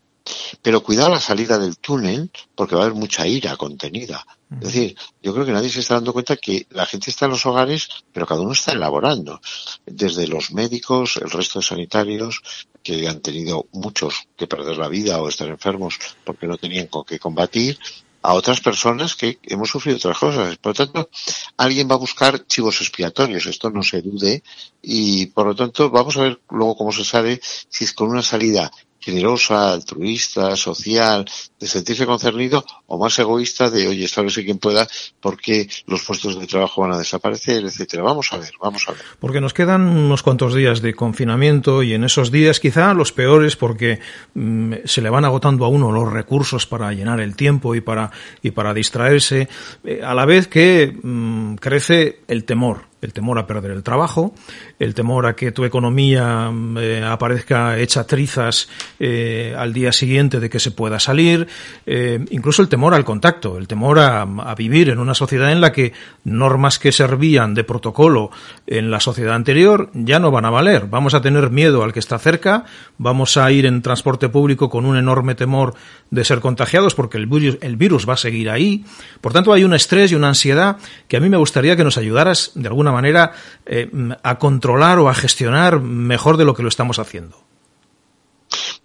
Pero 0.62 0.82
cuidado 0.82 1.10
la 1.10 1.20
salida 1.20 1.58
del 1.58 1.78
túnel, 1.78 2.30
porque 2.54 2.74
va 2.74 2.82
a 2.82 2.84
haber 2.86 2.98
mucha 2.98 3.26
ira 3.26 3.56
contenida. 3.56 4.26
Es 4.50 4.60
decir, 4.60 4.96
yo 5.22 5.34
creo 5.34 5.44
que 5.44 5.52
nadie 5.52 5.68
se 5.68 5.80
está 5.80 5.94
dando 5.94 6.12
cuenta 6.12 6.36
que 6.36 6.66
la 6.70 6.86
gente 6.86 7.10
está 7.10 7.26
en 7.26 7.32
los 7.32 7.44
hogares, 7.44 7.88
pero 8.12 8.26
cada 8.26 8.40
uno 8.40 8.52
está 8.52 8.72
elaborando. 8.72 9.40
Desde 9.84 10.26
los 10.26 10.52
médicos, 10.52 11.18
el 11.18 11.30
resto 11.30 11.58
de 11.58 11.66
sanitarios, 11.66 12.42
que 12.82 13.06
han 13.06 13.20
tenido 13.20 13.66
muchos 13.72 14.28
que 14.36 14.46
perder 14.46 14.78
la 14.78 14.88
vida 14.88 15.20
o 15.20 15.28
estar 15.28 15.48
enfermos 15.48 15.98
porque 16.24 16.46
no 16.46 16.56
tenían 16.56 16.86
con 16.86 17.04
qué 17.04 17.18
combatir, 17.18 17.78
a 18.22 18.34
otras 18.34 18.60
personas 18.60 19.14
que 19.14 19.38
hemos 19.44 19.70
sufrido 19.70 19.96
otras 19.96 20.18
cosas. 20.18 20.56
Por 20.58 20.70
lo 20.70 20.86
tanto, 20.86 21.10
alguien 21.56 21.88
va 21.88 21.94
a 21.94 21.98
buscar 21.98 22.46
chivos 22.46 22.80
expiatorios, 22.80 23.46
esto 23.46 23.70
no 23.70 23.82
se 23.82 24.02
dude, 24.02 24.42
y 24.82 25.26
por 25.26 25.46
lo 25.46 25.54
tanto 25.54 25.90
vamos 25.90 26.16
a 26.16 26.22
ver 26.22 26.40
luego 26.50 26.76
cómo 26.76 26.92
se 26.92 27.04
sabe 27.04 27.40
si 27.42 27.84
es 27.84 27.92
con 27.92 28.08
una 28.08 28.22
salida 28.22 28.70
generosa, 29.08 29.72
altruista, 29.72 30.54
social, 30.54 31.24
de 31.58 31.66
sentirse 31.66 32.04
concernido, 32.04 32.62
o 32.86 32.98
más 32.98 33.18
egoísta 33.18 33.70
de, 33.70 33.88
oye, 33.88 34.04
establece 34.04 34.44
quien 34.44 34.58
pueda, 34.58 34.86
porque 35.20 35.66
los 35.86 36.02
puestos 36.04 36.38
de 36.38 36.46
trabajo 36.46 36.82
van 36.82 36.92
a 36.92 36.98
desaparecer, 36.98 37.64
etcétera. 37.64 38.02
Vamos 38.02 38.30
a 38.32 38.36
ver, 38.36 38.52
vamos 38.60 38.86
a 38.86 38.92
ver. 38.92 39.00
Porque 39.18 39.40
nos 39.40 39.54
quedan 39.54 39.80
unos 39.88 40.22
cuantos 40.22 40.54
días 40.54 40.82
de 40.82 40.92
confinamiento 40.92 41.82
y 41.82 41.94
en 41.94 42.04
esos 42.04 42.30
días 42.30 42.60
quizá 42.60 42.92
los 42.92 43.12
peores 43.12 43.56
porque 43.56 43.98
mm, 44.34 44.74
se 44.84 45.00
le 45.00 45.08
van 45.08 45.24
agotando 45.24 45.64
a 45.64 45.68
uno 45.68 45.90
los 45.90 46.12
recursos 46.12 46.66
para 46.66 46.92
llenar 46.92 47.20
el 47.20 47.34
tiempo 47.34 47.74
y 47.74 47.80
para, 47.80 48.10
y 48.42 48.50
para 48.50 48.74
distraerse, 48.74 49.48
eh, 49.84 50.02
a 50.04 50.12
la 50.12 50.26
vez 50.26 50.48
que 50.48 50.94
mm, 51.02 51.54
crece 51.54 52.20
el 52.28 52.44
temor 52.44 52.87
el 53.00 53.12
temor 53.12 53.38
a 53.38 53.46
perder 53.46 53.70
el 53.70 53.82
trabajo, 53.82 54.34
el 54.78 54.94
temor 54.94 55.26
a 55.26 55.36
que 55.36 55.52
tu 55.52 55.64
economía 55.64 56.50
eh, 56.78 57.04
aparezca 57.06 57.78
hecha 57.78 58.06
trizas 58.06 58.68
eh, 58.98 59.54
al 59.56 59.72
día 59.72 59.92
siguiente 59.92 60.40
de 60.40 60.50
que 60.50 60.58
se 60.58 60.72
pueda 60.72 60.98
salir, 60.98 61.46
eh, 61.86 62.24
incluso 62.30 62.62
el 62.62 62.68
temor 62.68 62.94
al 62.94 63.04
contacto, 63.04 63.56
el 63.56 63.68
temor 63.68 64.00
a, 64.00 64.22
a, 64.22 64.54
vivir 64.54 64.88
en 64.88 64.98
una 64.98 65.14
sociedad 65.14 65.52
en 65.52 65.60
la 65.60 65.72
que 65.72 65.92
normas 66.24 66.78
que 66.78 66.90
servían 66.90 67.54
de 67.54 67.64
protocolo 67.64 68.30
en 68.66 68.90
la 68.90 69.00
sociedad 69.00 69.34
anterior 69.34 69.90
ya 69.94 70.18
no 70.18 70.30
van 70.30 70.44
a 70.44 70.50
valer. 70.50 70.86
Vamos 70.86 71.14
a 71.14 71.20
tener 71.20 71.50
miedo 71.50 71.84
al 71.84 71.92
que 71.92 72.00
está 72.00 72.18
cerca, 72.18 72.64
vamos 72.98 73.36
a 73.36 73.50
ir 73.52 73.66
en 73.66 73.82
transporte 73.82 74.28
público 74.28 74.68
con 74.68 74.84
un 74.84 74.96
enorme 74.96 75.34
temor 75.34 75.74
de 76.10 76.24
ser 76.24 76.40
contagiados 76.40 76.94
porque 76.94 77.18
el 77.18 77.26
virus, 77.26 77.58
el 77.60 77.76
virus 77.76 78.08
va 78.08 78.14
a 78.14 78.16
seguir 78.16 78.50
ahí. 78.50 78.84
Por 79.20 79.32
tanto, 79.32 79.52
hay 79.52 79.62
un 79.62 79.74
estrés 79.74 80.10
y 80.10 80.14
una 80.16 80.28
ansiedad 80.28 80.78
que 81.06 81.16
a 81.16 81.20
mí 81.20 81.28
me 81.28 81.36
gustaría 81.36 81.76
que 81.76 81.84
nos 81.84 81.98
ayudaras 81.98 82.52
de 82.54 82.66
alguna 82.66 82.87
manera 82.92 83.32
eh, 83.66 83.90
a 84.22 84.38
controlar 84.38 84.98
o 84.98 85.08
a 85.08 85.14
gestionar 85.14 85.80
mejor 85.80 86.36
de 86.36 86.44
lo 86.44 86.54
que 86.54 86.62
lo 86.62 86.68
estamos 86.68 86.98
haciendo. 86.98 87.48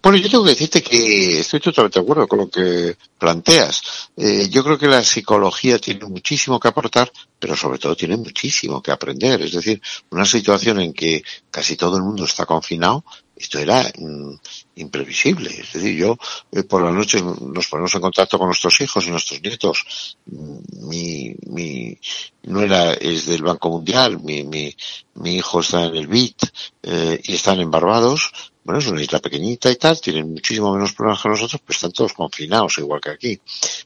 Bueno, 0.04 0.18
yo 0.18 0.28
tengo 0.28 0.44
que 0.44 0.50
decirte 0.50 0.82
que 0.82 1.40
estoy 1.40 1.60
totalmente 1.60 1.98
de 1.98 2.02
acuerdo 2.02 2.28
con 2.28 2.40
lo 2.40 2.50
que 2.50 2.94
planteas. 3.18 4.10
Eh, 4.14 4.48
yo 4.50 4.62
creo 4.62 4.76
que 4.76 4.86
la 4.86 5.02
psicología 5.02 5.78
tiene 5.78 6.04
muchísimo 6.04 6.60
que 6.60 6.68
aportar, 6.68 7.10
pero 7.38 7.56
sobre 7.56 7.78
todo 7.78 7.96
tiene 7.96 8.18
muchísimo 8.18 8.82
que 8.82 8.90
aprender. 8.90 9.40
Es 9.40 9.52
decir, 9.52 9.80
una 10.10 10.26
situación 10.26 10.80
en 10.80 10.92
que 10.92 11.22
casi 11.50 11.76
todo 11.76 11.96
el 11.96 12.02
mundo 12.02 12.26
está 12.26 12.44
confinado, 12.44 13.02
esto 13.34 13.58
era 13.58 13.82
mm, 13.96 14.34
imprevisible. 14.76 15.50
Es 15.50 15.72
decir, 15.72 15.96
yo 15.96 16.16
eh, 16.52 16.62
por 16.64 16.82
la 16.82 16.90
noche 16.90 17.20
nos 17.22 17.68
ponemos 17.68 17.94
en 17.94 18.00
contacto 18.00 18.38
con 18.38 18.48
nuestros 18.48 18.80
hijos 18.80 19.06
y 19.06 19.10
nuestros 19.10 19.42
nietos. 19.42 20.16
Mm, 20.26 20.88
mi, 20.88 21.34
mi 21.46 21.98
nuera 22.44 22.94
es 22.94 23.26
del 23.26 23.42
Banco 23.42 23.70
Mundial, 23.70 24.20
mi, 24.20 24.44
mi, 24.44 24.74
mi 25.14 25.36
hijo 25.36 25.60
está 25.60 25.84
en 25.84 25.96
el 25.96 26.06
BIT 26.06 26.42
eh, 26.82 27.20
y 27.24 27.34
están 27.34 27.60
en 27.60 27.70
Barbados 27.70 28.32
bueno, 28.64 28.80
es 28.80 28.86
una 28.86 29.02
isla 29.02 29.18
pequeñita 29.18 29.70
y 29.70 29.76
tal, 29.76 30.00
tienen 30.00 30.32
muchísimo 30.32 30.72
menos 30.72 30.94
problemas 30.94 31.22
que 31.22 31.28
nosotros, 31.28 31.60
pero 31.64 31.74
están 31.74 31.92
todos 31.92 32.14
confinados, 32.14 32.78
igual 32.78 33.00
que 33.00 33.10
aquí. 33.10 33.40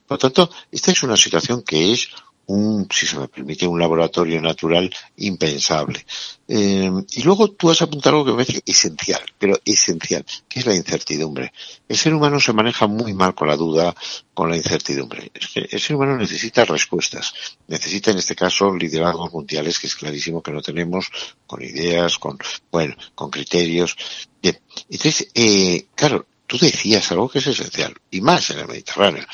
Por 0.07 0.15
lo 0.15 0.19
tanto, 0.19 0.51
esta 0.71 0.93
es 0.93 1.03
una 1.03 1.17
situación 1.17 1.63
que 1.63 1.93
es 1.93 2.09
un, 2.49 2.89
si 2.91 3.07
se 3.07 3.19
me 3.19 3.29
permite, 3.29 3.67
un 3.67 3.79
laboratorio 3.79 4.41
natural 4.41 4.91
impensable. 5.17 6.05
Eh, 6.47 6.91
y 7.13 7.23
luego 7.23 7.49
tú 7.53 7.71
has 7.71 7.83
apuntado 7.83 8.17
algo 8.17 8.25
que 8.25 8.31
me 8.33 8.45
parece 8.45 8.63
esencial, 8.65 9.21
pero 9.39 9.59
esencial, 9.65 10.25
que 10.49 10.61
es 10.61 10.67
la 10.67 10.75
incertidumbre. 10.75 11.53
El 11.87 11.97
ser 11.97 12.15
humano 12.15 12.41
se 12.41 12.55
maneja 12.55 12.87
muy 12.87 13.13
mal 13.13 13.35
con 13.35 13.49
la 13.49 13.57
duda, 13.57 13.95
con 14.33 14.49
la 14.49 14.57
incertidumbre. 14.57 15.31
El 15.55 15.81
ser 15.81 15.97
humano 15.97 16.17
necesita 16.17 16.65
respuestas. 16.65 17.35
Necesita, 17.67 18.13
en 18.13 18.19
este 18.19 18.35
caso, 18.35 18.75
liderazgos 18.75 19.31
mundiales, 19.33 19.79
que 19.79 19.87
es 19.87 19.97
clarísimo 19.97 20.43
que 20.43 20.53
no 20.53 20.63
tenemos, 20.63 21.11
con 21.47 21.63
ideas, 21.63 22.19
con, 22.19 22.39
bueno, 22.73 22.97
con 23.15 23.31
criterios. 23.31 23.95
Bien. 24.41 24.59
Entonces, 24.89 25.29
eh, 25.35 25.87
claro, 25.95 26.27
tú 26.47 26.57
decías 26.59 27.13
algo 27.13 27.29
que 27.29 27.41
es 27.41 27.47
esencial, 27.47 27.95
y 28.11 28.23
más 28.23 28.49
en 28.51 28.61
el 28.61 28.69
Mediterráneo. 28.69 29.25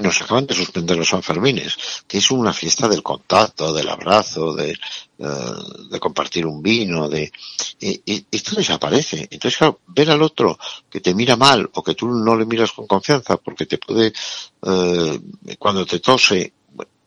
Nos 0.00 0.20
acaban 0.22 0.46
de 0.46 0.54
suspender 0.54 0.96
los 0.96 1.08
Sanfermines, 1.08 1.76
que 2.06 2.18
es 2.18 2.30
una 2.30 2.52
fiesta 2.52 2.88
del 2.88 3.02
contacto, 3.02 3.72
del 3.72 3.88
abrazo, 3.88 4.54
de, 4.54 4.70
eh, 4.70 5.26
de 5.90 6.00
compartir 6.00 6.46
un 6.46 6.62
vino, 6.62 7.08
de 7.08 7.32
y, 7.80 8.26
esto 8.30 8.56
desaparece. 8.56 9.28
Entonces, 9.30 9.58
claro, 9.58 9.80
ver 9.86 10.10
al 10.10 10.22
otro 10.22 10.58
que 10.88 11.00
te 11.00 11.14
mira 11.14 11.36
mal 11.36 11.68
o 11.74 11.82
que 11.82 11.94
tú 11.94 12.08
no 12.08 12.36
le 12.36 12.46
miras 12.46 12.72
con 12.72 12.86
confianza 12.86 13.36
porque 13.36 13.66
te 13.66 13.78
puede, 13.78 14.12
eh, 14.62 15.20
cuando 15.58 15.86
te 15.86 16.00
tose, 16.00 16.52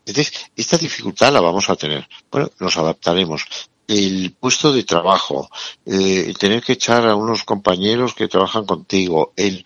entonces, 0.06 0.50
esta 0.54 0.76
dificultad 0.76 1.32
la 1.32 1.40
vamos 1.40 1.70
a 1.70 1.76
tener. 1.76 2.06
Bueno, 2.30 2.50
nos 2.58 2.76
adaptaremos 2.76 3.46
el 3.86 4.34
puesto 4.38 4.72
de 4.72 4.84
trabajo, 4.84 5.50
eh, 5.86 6.24
el 6.26 6.38
tener 6.38 6.62
que 6.62 6.74
echar 6.74 7.06
a 7.08 7.16
unos 7.16 7.44
compañeros 7.44 8.14
que 8.14 8.28
trabajan 8.28 8.64
contigo, 8.64 9.32
el 9.36 9.64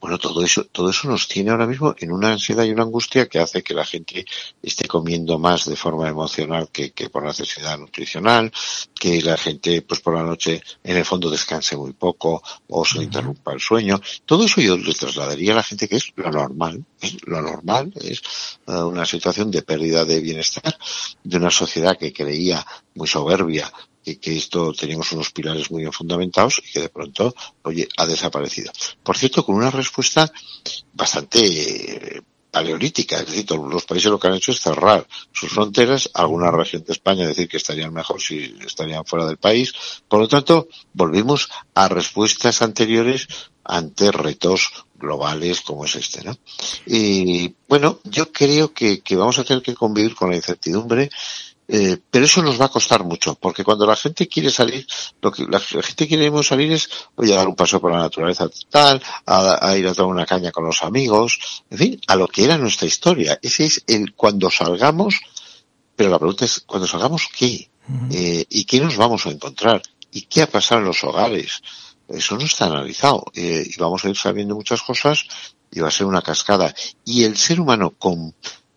bueno, 0.00 0.18
todo 0.18 0.44
eso, 0.44 0.64
todo 0.64 0.90
eso 0.90 1.08
nos 1.08 1.28
tiene 1.28 1.50
ahora 1.50 1.66
mismo 1.66 1.94
en 1.98 2.12
una 2.12 2.32
ansiedad 2.32 2.64
y 2.64 2.70
una 2.70 2.82
angustia 2.82 3.28
que 3.28 3.38
hace 3.38 3.62
que 3.62 3.74
la 3.74 3.84
gente 3.84 4.24
esté 4.62 4.86
comiendo 4.86 5.38
más 5.38 5.66
de 5.66 5.76
forma 5.76 6.08
emocional 6.08 6.68
que, 6.72 6.92
que 6.92 7.10
por 7.10 7.24
necesidad 7.24 7.78
nutricional, 7.78 8.52
que 8.94 9.20
la 9.22 9.36
gente, 9.36 9.82
pues 9.82 10.00
por 10.00 10.14
la 10.14 10.22
noche, 10.22 10.62
en 10.82 10.96
el 10.96 11.04
fondo 11.04 11.30
descanse 11.30 11.76
muy 11.76 11.92
poco 11.92 12.42
o 12.68 12.84
se 12.84 13.02
interrumpa 13.02 13.52
el 13.52 13.60
sueño. 13.60 14.00
Todo 14.24 14.44
eso 14.44 14.60
yo 14.60 14.76
le 14.76 14.94
trasladaría 14.94 15.52
a 15.52 15.56
la 15.56 15.62
gente 15.62 15.88
que 15.88 15.96
es 15.96 16.12
lo 16.16 16.30
normal. 16.30 16.84
Es 17.00 17.16
lo 17.26 17.40
normal 17.40 17.92
es 18.00 18.22
eh, 18.66 18.72
una 18.72 19.04
situación 19.04 19.50
de 19.50 19.62
pérdida 19.62 20.04
de 20.04 20.20
bienestar 20.20 20.76
de 21.22 21.36
una 21.36 21.50
sociedad 21.50 21.96
que 21.98 22.12
creía 22.12 22.64
muy 22.94 23.08
soberbia 23.08 23.70
que, 24.04 24.18
que 24.18 24.36
esto 24.36 24.72
teníamos 24.72 25.12
unos 25.12 25.30
pilares 25.30 25.70
muy 25.70 25.84
fundamentados 25.86 26.62
y 26.64 26.72
que 26.72 26.80
de 26.80 26.88
pronto, 26.88 27.34
oye, 27.62 27.88
ha 27.96 28.06
desaparecido. 28.06 28.72
Por 29.02 29.16
cierto, 29.16 29.44
con 29.44 29.56
una 29.56 29.70
respuesta 29.70 30.30
bastante 30.92 31.38
eh, 31.40 32.22
paleolítica, 32.50 33.20
es 33.20 33.26
decir, 33.26 33.46
los 33.50 33.84
países 33.84 34.10
lo 34.10 34.18
que 34.18 34.28
han 34.28 34.34
hecho 34.34 34.52
es 34.52 34.60
cerrar 34.60 35.06
sus 35.32 35.50
fronteras, 35.50 36.10
alguna 36.14 36.50
región 36.50 36.84
de 36.84 36.92
España 36.92 37.26
decir 37.26 37.48
que 37.48 37.56
estarían 37.56 37.92
mejor 37.92 38.20
si 38.20 38.56
estarían 38.66 39.04
fuera 39.04 39.26
del 39.26 39.36
país. 39.36 39.72
Por 40.08 40.20
lo 40.20 40.28
tanto, 40.28 40.68
volvimos 40.92 41.48
a 41.74 41.88
respuestas 41.88 42.62
anteriores 42.62 43.28
ante 43.64 44.10
retos 44.10 44.86
globales 44.94 45.60
como 45.60 45.84
es 45.84 45.94
este, 45.94 46.24
¿no? 46.24 46.36
Y 46.86 47.54
bueno, 47.68 48.00
yo 48.04 48.32
creo 48.32 48.72
que 48.72 49.02
vamos 49.10 49.38
a 49.38 49.44
tener 49.44 49.62
que 49.62 49.74
convivir 49.74 50.14
con 50.14 50.30
la 50.30 50.36
incertidumbre 50.36 51.10
eh, 51.72 51.98
pero 52.10 52.24
eso 52.24 52.42
nos 52.42 52.60
va 52.60 52.64
a 52.64 52.70
costar 52.70 53.04
mucho, 53.04 53.36
porque 53.36 53.62
cuando 53.62 53.86
la 53.86 53.94
gente 53.94 54.26
quiere 54.26 54.50
salir, 54.50 54.84
lo 55.22 55.30
que 55.30 55.44
la 55.46 55.60
gente 55.60 56.08
quiere 56.08 56.42
salir 56.42 56.72
es, 56.72 56.90
oye, 57.14 57.32
a 57.32 57.36
dar 57.36 57.46
un 57.46 57.54
paso 57.54 57.80
por 57.80 57.92
la 57.92 57.98
naturaleza 57.98 58.50
tal, 58.68 59.00
a, 59.24 59.76
ir 59.76 59.86
a 59.86 59.94
tomar 59.94 60.16
una 60.16 60.26
caña 60.26 60.50
con 60.50 60.64
los 60.64 60.82
amigos, 60.82 61.62
en 61.70 61.78
fin, 61.78 62.00
a 62.08 62.16
lo 62.16 62.26
que 62.26 62.42
era 62.42 62.58
nuestra 62.58 62.88
historia. 62.88 63.38
Ese 63.40 63.66
es 63.66 63.84
el 63.86 64.14
cuando 64.14 64.50
salgamos, 64.50 65.20
pero 65.94 66.10
la 66.10 66.18
pregunta 66.18 66.44
es, 66.44 66.64
cuando 66.66 66.88
salgamos, 66.88 67.28
¿qué? 67.38 67.70
eh, 68.10 68.44
¿Y 68.48 68.64
qué 68.64 68.80
nos 68.80 68.96
vamos 68.96 69.24
a 69.26 69.30
encontrar? 69.30 69.80
¿Y 70.10 70.22
qué 70.22 70.42
ha 70.42 70.50
pasado 70.50 70.80
en 70.80 70.88
los 70.88 71.04
hogares? 71.04 71.62
Eso 72.08 72.36
no 72.36 72.44
está 72.44 72.66
analizado. 72.66 73.26
Eh, 73.34 73.64
y 73.64 73.76
vamos 73.78 74.04
a 74.04 74.08
ir 74.08 74.16
sabiendo 74.16 74.56
muchas 74.56 74.82
cosas 74.82 75.24
y 75.70 75.78
va 75.78 75.86
a 75.86 75.92
ser 75.92 76.06
una 76.06 76.22
cascada. 76.22 76.74
Y 77.04 77.22
el 77.22 77.36
ser 77.36 77.60
humano 77.60 77.94
con 77.96 78.34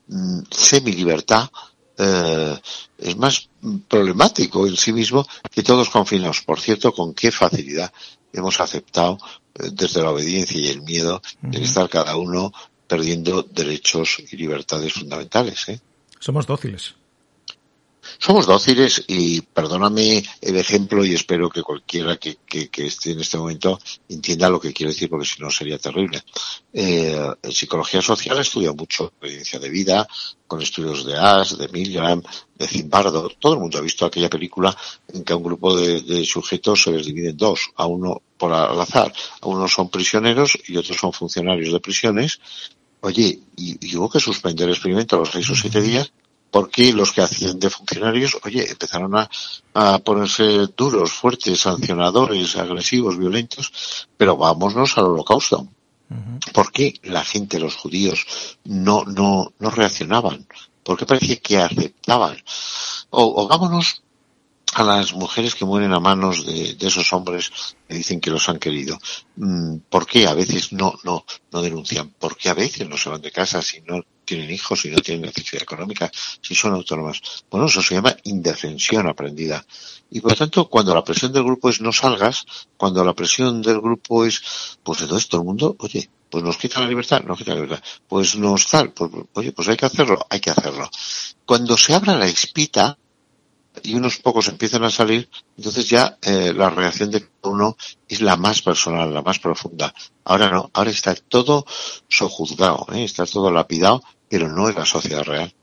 mm, 0.07 0.41
semi-libertad, 0.51 1.49
eh, 1.97 2.59
es 2.97 3.17
más 3.17 3.49
problemático 3.87 4.67
en 4.67 4.75
sí 4.75 4.93
mismo 4.93 5.25
que 5.51 5.63
todos 5.63 5.89
confinados. 5.89 6.41
Por 6.41 6.59
cierto, 6.59 6.91
con 6.93 7.13
qué 7.13 7.31
facilidad 7.31 7.91
hemos 8.31 8.59
aceptado 8.59 9.17
eh, 9.55 9.69
desde 9.71 10.01
la 10.01 10.11
obediencia 10.11 10.59
y 10.59 10.67
el 10.67 10.81
miedo 10.81 11.21
de 11.41 11.63
estar 11.63 11.89
cada 11.89 12.15
uno 12.15 12.51
perdiendo 12.87 13.43
derechos 13.43 14.17
y 14.31 14.35
libertades 14.35 14.93
fundamentales. 14.93 15.69
¿eh? 15.69 15.79
Somos 16.19 16.47
dóciles. 16.47 16.95
Somos 18.17 18.45
dóciles 18.45 19.03
y 19.07 19.41
perdóname 19.41 20.23
el 20.41 20.57
ejemplo 20.57 21.05
y 21.05 21.13
espero 21.13 21.49
que 21.49 21.61
cualquiera 21.61 22.17
que, 22.17 22.37
esté 22.77 23.11
en 23.11 23.19
este 23.19 23.37
momento 23.37 23.79
entienda 24.09 24.49
lo 24.49 24.59
que 24.59 24.73
quiero 24.73 24.91
decir 24.91 25.09
porque 25.09 25.25
si 25.25 25.41
no 25.41 25.49
sería 25.49 25.77
terrible. 25.77 26.23
Eh, 26.73 27.17
en 27.41 27.51
psicología 27.51 28.01
social 28.01 28.37
he 28.37 28.41
estudiado 28.41 28.75
mucho 28.75 29.05
experiencia 29.05 29.59
de 29.59 29.69
vida 29.69 30.07
con 30.47 30.61
estudios 30.61 31.05
de 31.05 31.17
Ash, 31.17 31.53
de 31.53 31.67
Milgram, 31.69 32.21
de 32.55 32.67
Zimbardo. 32.67 33.29
Todo 33.39 33.53
el 33.53 33.59
mundo 33.59 33.77
ha 33.77 33.81
visto 33.81 34.05
aquella 34.05 34.29
película 34.29 34.75
en 35.11 35.23
que 35.23 35.33
a 35.33 35.35
un 35.35 35.43
grupo 35.43 35.75
de, 35.75 36.01
de 36.01 36.25
sujetos 36.25 36.83
se 36.83 36.91
les 36.91 37.05
divide 37.05 37.29
en 37.29 37.37
dos. 37.37 37.69
A 37.75 37.87
uno 37.87 38.21
por 38.37 38.53
al 38.53 38.79
azar, 38.79 39.13
a 39.41 39.47
unos 39.47 39.73
son 39.73 39.89
prisioneros 39.89 40.57
y 40.67 40.77
otros 40.77 40.97
son 40.97 41.13
funcionarios 41.13 41.71
de 41.71 41.79
prisiones. 41.79 42.39
Oye, 43.01 43.39
y, 43.57 43.85
y 43.85 43.95
hubo 43.97 44.09
que 44.09 44.19
suspender 44.19 44.67
el 44.67 44.75
experimento 44.75 45.15
a 45.15 45.19
los 45.19 45.31
seis 45.31 45.49
o 45.49 45.55
siete 45.55 45.81
días 45.81 46.11
porque 46.53 46.93
los 46.93 47.11
que 47.11 47.23
hacían 47.23 47.57
de 47.57 47.71
funcionarios, 47.71 48.37
oye, 48.43 48.69
empezaron 48.69 49.15
a, 49.15 49.27
a, 49.73 49.97
ponerse 49.97 50.67
duros, 50.77 51.11
fuertes, 51.11 51.61
sancionadores, 51.61 52.55
agresivos, 52.57 53.17
violentos, 53.17 54.07
pero 54.15 54.37
vámonos 54.37 54.95
al 54.99 55.05
holocausto. 55.05 55.67
¿Por 56.53 56.71
qué 56.71 56.93
la 57.01 57.23
gente, 57.23 57.59
los 57.59 57.75
judíos, 57.75 58.59
no, 58.65 59.03
no, 59.03 59.51
no 59.57 59.69
reaccionaban? 59.71 60.47
¿Por 60.83 60.95
qué 60.95 61.07
parecía 61.07 61.37
que 61.37 61.57
aceptaban? 61.57 62.37
O, 63.09 63.41
o 63.41 63.47
vámonos 63.47 64.03
a 64.75 64.83
las 64.83 65.13
mujeres 65.13 65.55
que 65.55 65.65
mueren 65.65 65.93
a 65.93 65.99
manos 65.99 66.45
de, 66.45 66.75
de, 66.75 66.87
esos 66.87 67.11
hombres 67.13 67.51
que 67.87 67.95
dicen 67.95 68.21
que 68.21 68.29
los 68.29 68.47
han 68.47 68.59
querido. 68.59 68.99
Mm, 69.37 69.77
¿Por 69.89 70.05
qué 70.05 70.27
a 70.27 70.35
veces 70.35 70.71
no, 70.71 70.93
no, 71.03 71.25
no 71.51 71.61
denuncian? 71.63 72.09
¿Por 72.09 72.37
qué 72.37 72.49
a 72.49 72.53
veces 72.53 72.87
no 72.87 72.95
se 72.95 73.09
van 73.09 73.21
de 73.21 73.31
casa 73.31 73.59
si 73.63 73.81
no 73.81 74.03
tienen 74.25 74.51
hijos, 74.51 74.85
y 74.85 74.89
no 74.89 74.97
tienen 74.97 75.25
necesidad 75.25 75.63
económica, 75.63 76.11
si 76.41 76.55
son 76.55 76.73
autónomas. 76.73 77.21
Bueno, 77.49 77.67
eso 77.67 77.81
se 77.81 77.95
llama 77.95 78.15
indefensión 78.23 79.07
aprendida. 79.07 79.65
Y 80.09 80.21
por 80.21 80.31
lo 80.31 80.37
tanto, 80.37 80.69
cuando 80.69 80.93
la 80.93 81.03
presión 81.03 81.33
del 81.33 81.43
grupo 81.43 81.69
es 81.69 81.81
no 81.81 81.91
salgas, 81.91 82.45
cuando 82.77 83.03
la 83.03 83.13
presión 83.13 83.61
del 83.61 83.81
grupo 83.81 84.25
es, 84.25 84.77
pues 84.83 85.01
entonces 85.01 85.27
todo 85.27 85.41
el 85.41 85.47
mundo, 85.47 85.75
oye, 85.79 86.09
pues 86.29 86.43
nos 86.43 86.57
quita 86.57 86.79
la 86.79 86.87
libertad, 86.87 87.23
nos 87.23 87.37
quita 87.37 87.51
la 87.51 87.61
libertad. 87.61 87.83
Pues 88.07 88.35
nos 88.35 88.65
tal, 88.67 88.91
pues, 88.91 89.11
oye, 89.33 89.51
pues 89.51 89.67
hay 89.67 89.77
que 89.77 89.85
hacerlo, 89.85 90.25
hay 90.29 90.39
que 90.39 90.49
hacerlo. 90.49 90.89
Cuando 91.45 91.77
se 91.77 91.93
abra 91.93 92.17
la 92.17 92.25
espita, 92.25 92.97
y 93.81 93.95
unos 93.95 94.17
pocos 94.17 94.47
empiezan 94.47 94.83
a 94.83 94.91
salir, 94.91 95.27
entonces 95.57 95.89
ya 95.89 96.17
eh, 96.21 96.53
la 96.55 96.69
reacción 96.69 97.11
de 97.11 97.25
uno 97.41 97.75
es 98.07 98.21
la 98.21 98.37
más 98.37 98.61
personal, 98.61 99.13
la 99.13 99.21
más 99.21 99.39
profunda. 99.39 99.93
Ahora 100.25 100.49
no, 100.49 100.69
ahora 100.73 100.91
está 100.91 101.15
todo 101.15 101.65
sojuzgado, 102.07 102.85
¿eh? 102.93 103.03
está 103.03 103.25
todo 103.25 103.51
lapidado, 103.51 104.03
pero 104.29 104.47
no 104.47 104.69
es 104.69 104.75
la 104.75 104.85
sociedad 104.85 105.23
real. 105.23 105.53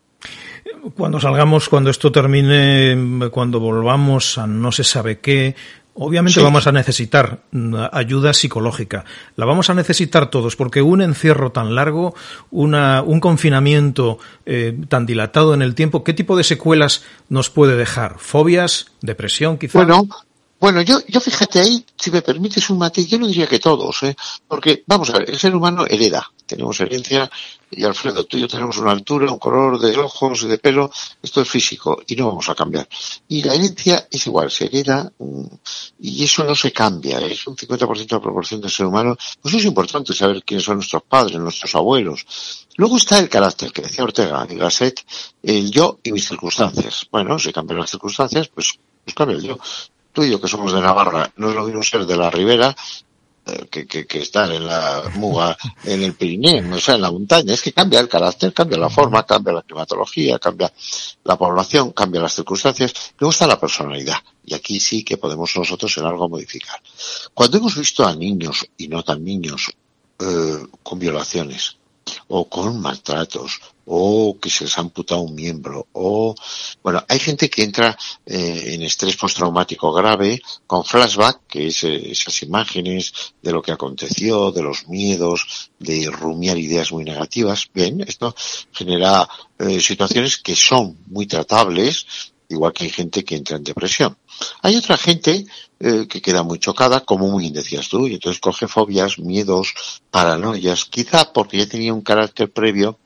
Cuando 0.97 1.21
salgamos, 1.21 1.69
cuando 1.69 1.91
esto 1.91 2.13
termine, 2.13 3.29
cuando 3.31 3.61
volvamos 3.61 4.39
a 4.39 4.47
no 4.47 4.73
se 4.73 4.85
sabe 4.85 5.21
qué, 5.21 5.55
Obviamente 5.95 6.41
sí. 6.41 6.45
vamos 6.45 6.67
a 6.67 6.73
necesitar 6.73 7.43
mm, 7.51 7.75
ayuda 7.93 8.33
psicológica. 8.33 9.05
La 9.37 9.45
vamos 9.45 9.71
a 9.71 9.75
necesitar 9.75 10.31
todos 10.31 10.57
porque 10.57 10.83
un 10.83 11.03
encierro 11.03 11.53
tan 11.53 11.75
largo, 11.75 12.15
una, 12.51 13.03
un 13.03 13.21
confinamiento 13.21 14.19
eh, 14.47 14.79
tan 14.89 15.07
dilatado 15.07 15.55
en 15.55 15.63
el 15.63 15.75
tiempo, 15.75 16.05
¿qué 16.05 16.13
tipo 16.13 16.37
de 16.37 16.45
secuelas 16.45 17.03
nos 17.29 17.51
puede 17.51 17.77
dejar? 17.77 18.19
¿Fobias? 18.19 18.87
¿Depresión 19.01 19.59
quizá? 19.59 19.79
Bueno, 19.79 20.09
bueno, 20.61 20.83
yo, 20.83 21.01
yo 21.09 21.21
fíjate 21.21 21.59
ahí, 21.59 21.87
si 21.97 22.11
me 22.11 22.21
permites 22.21 22.69
un 22.69 22.77
matiz, 22.77 23.09
yo 23.09 23.19
no 23.19 23.27
diría 23.27 23.47
que 23.47 23.59
todos, 23.59 24.03
¿eh? 24.03 24.15
porque 24.47 24.85
vamos 24.87 25.09
a 25.09 25.19
ver, 25.19 25.31
el 25.31 25.39
ser 25.39 25.57
humano 25.57 25.87
hereda, 25.89 26.31
tenemos 26.51 26.81
herencia, 26.81 27.31
y 27.71 27.85
Alfredo, 27.85 28.25
tú 28.25 28.37
y 28.37 28.41
yo 28.41 28.49
tenemos 28.49 28.77
una 28.79 28.91
altura, 28.91 29.31
un 29.31 29.39
color 29.39 29.79
de 29.79 29.97
ojos, 29.97 30.43
de 30.47 30.59
pelo, 30.59 30.91
esto 31.23 31.41
es 31.41 31.49
físico, 31.49 32.03
y 32.07 32.17
no 32.17 32.27
vamos 32.27 32.49
a 32.49 32.55
cambiar. 32.55 32.89
Y 33.29 33.43
la 33.43 33.55
herencia 33.55 34.09
es 34.11 34.27
igual, 34.27 34.51
se 34.51 34.67
hereda, 34.67 35.13
y 36.01 36.25
eso 36.25 36.45
no 36.45 36.55
se 36.55 36.73
cambia, 36.73 37.21
es 37.21 37.47
un 37.47 37.57
50% 37.57 38.09
de 38.09 38.21
proporción 38.21 38.61
del 38.61 38.71
ser 38.71 38.87
humano, 38.87 39.17
pues 39.41 39.55
es 39.55 39.65
importante 39.65 40.13
saber 40.13 40.43
quiénes 40.43 40.65
son 40.65 40.77
nuestros 40.77 41.03
padres, 41.05 41.39
nuestros 41.39 41.75
abuelos. 41.75 42.27
Luego 42.77 42.97
está 42.97 43.19
el 43.19 43.29
carácter, 43.29 43.73
que 43.73 43.83
decía 43.83 44.05
Ortega 44.05 44.47
y 44.51 44.57
Gasset, 44.57 45.05
el 45.43 45.71
yo 45.71 45.99
y 46.03 46.13
mis 46.13 46.27
circunstancias. 46.27 47.07
Bueno, 47.11 47.39
si 47.39 47.53
cambian 47.53 47.81
las 47.81 47.91
circunstancias, 47.91 48.49
pues, 48.49 48.79
pues 49.05 49.15
cambia 49.15 49.37
el 49.37 49.43
yo 49.45 49.59
tú 50.13 50.25
y 50.25 50.31
yo 50.31 50.41
que 50.41 50.49
somos 50.49 50.73
de 50.73 50.81
Navarra, 50.81 51.31
no 51.37 51.51
es 51.51 51.55
lo 51.55 51.65
mismo 51.65 51.83
ser 51.83 52.07
de 52.07 52.17
la 52.17 52.31
Ribera 52.31 52.71
eh, 52.71 52.75
que, 53.71 53.87
que, 53.87 54.07
que, 54.07 54.19
estar 54.21 54.51
en 54.53 54.67
la 54.67 55.03
muga 55.15 55.57
en 55.85 56.03
el 56.03 56.15
Pirineo, 56.15 56.75
o 56.75 56.81
sea, 56.81 56.95
en 56.95 57.03
la 57.03 57.11
montaña. 57.11 57.55
Es 57.55 57.63
que 57.63 57.73
cambia 57.73 58.01
el 58.01 58.09
carácter, 58.09 58.53
cambia 58.53 58.79
la 58.79 58.91
forma, 58.91 59.25
cambia 59.25 59.53
la 59.53 59.63
climatología, 59.63 60.39
cambia 60.39 60.73
la 61.25 61.37
población, 61.37 61.93
cambia 61.93 62.21
las 62.21 62.35
circunstancias. 62.35 62.93
Luego 63.19 63.31
está 63.31 63.47
la 63.47 63.61
personalidad. 63.61 64.17
Y 64.45 64.55
aquí 64.55 64.81
sí 64.81 65.05
que 65.05 65.17
podemos 65.17 65.55
nosotros 65.57 65.97
en 65.99 66.07
algo 66.07 66.29
modificar. 66.29 66.81
Cuando 67.35 67.59
hemos 67.59 67.77
visto 67.77 68.07
a 68.07 68.15
niños, 68.15 68.67
y 68.77 68.89
no 68.89 69.03
tan 69.03 69.25
niños, 69.25 69.71
eh, 70.19 70.67
con 70.83 70.99
violaciones, 70.99 71.77
o 72.29 72.49
con 72.49 72.81
maltratos, 72.81 73.61
o 73.87 74.39
que 74.41 74.51
se 74.51 74.65
les 74.65 74.77
ha 74.79 74.83
amputado 74.83 75.21
un 75.23 75.35
miembro, 75.35 75.87
o 75.93 76.35
bueno, 76.83 77.05
hay 77.09 77.19
gente 77.19 77.49
que 77.51 77.63
entra 77.63 77.97
eh, 78.27 78.75
en 78.75 78.83
estrés 78.83 79.17
postraumático 79.17 79.93
grave 79.93 80.41
con 80.67 80.85
flashback, 80.85 81.47
que 81.49 81.69
es 81.69 81.85
eh, 81.85 82.11
esas 82.11 82.43
imágenes 82.43 83.13
de 83.43 83.53
lo 83.53 83.63
que 83.63 83.73
aconteció, 83.73 84.53
de 84.53 84.63
los 84.63 84.89
miedos, 84.89 85.71
de 85.79 86.11
rumiar 86.11 86.59
ideas 86.59 86.93
muy 86.93 87.05
negativas. 87.05 87.69
Bien, 87.73 88.01
esto 88.01 88.35
genera 88.73 89.29
eh, 89.59 89.81
situaciones 89.81 90.39
que 90.39 90.55
son 90.55 90.99
muy 91.07 91.27
tratables, 91.27 92.07
igual 92.49 92.73
que 92.73 92.85
hay 92.85 92.91
gente 92.91 93.25
que 93.25 93.37
entra 93.37 93.57
en 93.57 93.65
depresión. 93.65 94.17
Hay 94.63 94.77
otra 94.77 94.97
gente 94.97 95.47
eh, 95.79 96.07
que 96.09 96.21
queda 96.21 96.43
muy 96.43 96.59
chocada, 96.59 97.01
como 97.01 97.29
muy 97.29 97.45
bien 97.45 97.55
decías 97.55 97.89
tú, 97.89 98.07
y 98.07 98.15
entonces 98.15 98.41
coge 98.41 98.69
fobias, 98.69 99.19
miedos, 99.19 100.03
paranoias, 100.11 100.85
quizá 100.85 101.33
porque 101.33 101.59
ya 101.59 101.67
tenía 101.67 101.95
un 101.95 102.03
carácter 102.03 102.51
previo, 102.51 102.99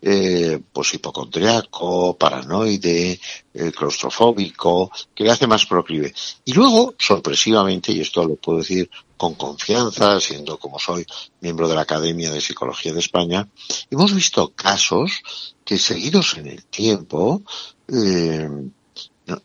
eh, 0.00 0.60
pues 0.72 0.94
hipocondriaco, 0.94 2.16
paranoide, 2.16 3.20
eh, 3.54 3.72
claustrofóbico, 3.72 4.90
que 5.14 5.24
le 5.24 5.30
hace 5.30 5.46
más 5.46 5.66
proclive. 5.66 6.14
Y 6.44 6.52
luego, 6.52 6.94
sorpresivamente, 6.98 7.92
y 7.92 8.00
esto 8.00 8.24
lo 8.24 8.36
puedo 8.36 8.58
decir 8.58 8.90
con 9.16 9.34
confianza, 9.34 10.20
siendo 10.20 10.58
como 10.58 10.78
soy 10.78 11.06
miembro 11.40 11.68
de 11.68 11.74
la 11.74 11.82
Academia 11.82 12.30
de 12.30 12.40
Psicología 12.40 12.92
de 12.92 13.00
España, 13.00 13.48
hemos 13.90 14.14
visto 14.14 14.52
casos 14.54 15.22
que 15.64 15.78
seguidos 15.78 16.36
en 16.36 16.46
el 16.48 16.64
tiempo, 16.66 17.42
eh, 17.88 18.48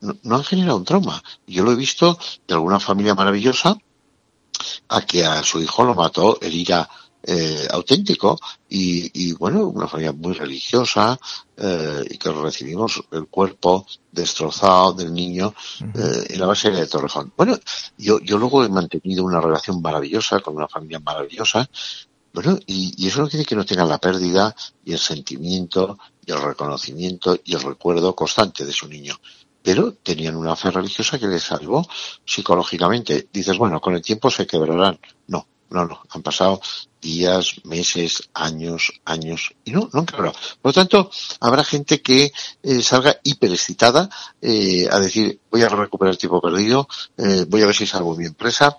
no, 0.02 0.36
han 0.36 0.44
generado 0.44 0.78
un 0.78 0.86
trauma. 0.86 1.24
Yo 1.48 1.64
lo 1.64 1.72
he 1.72 1.76
visto 1.76 2.18
de 2.48 2.54
alguna 2.54 2.80
familia 2.80 3.16
maravillosa 3.16 3.78
a 4.90 5.02
que 5.02 5.26
a 5.26 5.42
su 5.44 5.62
hijo 5.62 5.84
lo 5.84 5.96
mató 5.96 6.40
el 6.42 6.54
ira 6.54 6.88
eh, 7.24 7.68
auténtico 7.70 8.40
y, 8.70 9.12
y, 9.14 9.34
bueno, 9.34 9.68
una 9.68 9.88
familia 9.88 10.12
muy 10.12 10.34
religiosa 10.34 11.20
eh, 11.58 12.04
y 12.10 12.18
que 12.18 12.32
recibimos 12.32 13.04
el 13.12 13.28
cuerpo 13.28 13.86
destrozado 14.12 14.94
del 14.94 15.14
niño 15.14 15.54
eh, 15.82 16.26
en 16.30 16.40
la 16.40 16.48
base 16.48 16.72
de 16.72 16.88
Torrejón. 16.88 17.34
Bueno, 17.38 17.58
yo, 17.98 18.20
yo 18.20 18.38
luego 18.38 18.64
he 18.64 18.70
mantenido 18.70 19.24
una 19.24 19.40
relación 19.40 19.82
maravillosa 19.82 20.40
con 20.40 20.56
una 20.56 20.68
familia 20.68 21.00
maravillosa 21.00 21.70
bueno, 22.34 22.58
y, 22.66 22.94
y, 22.98 23.08
eso 23.08 23.22
no 23.22 23.28
quiere 23.28 23.46
que 23.46 23.56
no 23.56 23.66
tengan 23.66 23.90
la 23.90 23.98
pérdida 23.98 24.56
y 24.86 24.94
el 24.94 25.00
sentimiento 25.00 25.98
y 26.26 26.32
el 26.32 26.42
reconocimiento 26.42 27.38
y 27.44 27.56
el 27.56 27.62
recuerdo 27.62 28.16
constante 28.16 28.66
de 28.66 28.72
su 28.72 28.88
niño. 28.88 29.20
Pero 29.62 29.94
tenían 29.94 30.38
una 30.38 30.56
fe 30.56 30.72
religiosa 30.72 31.20
que 31.20 31.28
les 31.28 31.44
salvó 31.44 31.86
psicológicamente. 32.26 33.28
Dices, 33.32 33.58
bueno, 33.58 33.82
con 33.82 33.96
el 33.96 34.02
tiempo 34.02 34.32
se 34.32 34.48
quebrarán. 34.48 34.98
No, 35.28 35.46
no, 35.72 35.86
no. 35.86 36.02
Han 36.10 36.22
pasado 36.22 36.62
días, 37.02 37.62
meses, 37.64 38.30
años, 38.34 39.02
años 39.06 39.56
y 39.64 39.72
no, 39.72 39.90
no 39.92 40.02
han 40.02 40.06
quebrado. 40.06 40.34
Por 40.62 40.70
lo 40.70 40.74
tanto, 40.74 41.10
habrá 41.40 41.64
gente 41.64 42.02
que 42.02 42.32
eh, 42.62 42.82
salga 42.82 43.18
hiperexcitada 43.24 44.10
eh, 44.42 44.88
a 44.92 45.00
decir, 45.00 45.40
voy 45.50 45.64
a 45.64 45.70
recuperar 45.70 46.12
el 46.12 46.18
tiempo 46.18 46.42
perdido, 46.42 46.88
eh, 47.18 47.46
voy 47.48 47.62
a 47.62 47.68
ver 47.68 47.76
si 47.76 47.88
salvo 47.88 48.16
mi 48.16 48.26
empresa. 48.26 48.78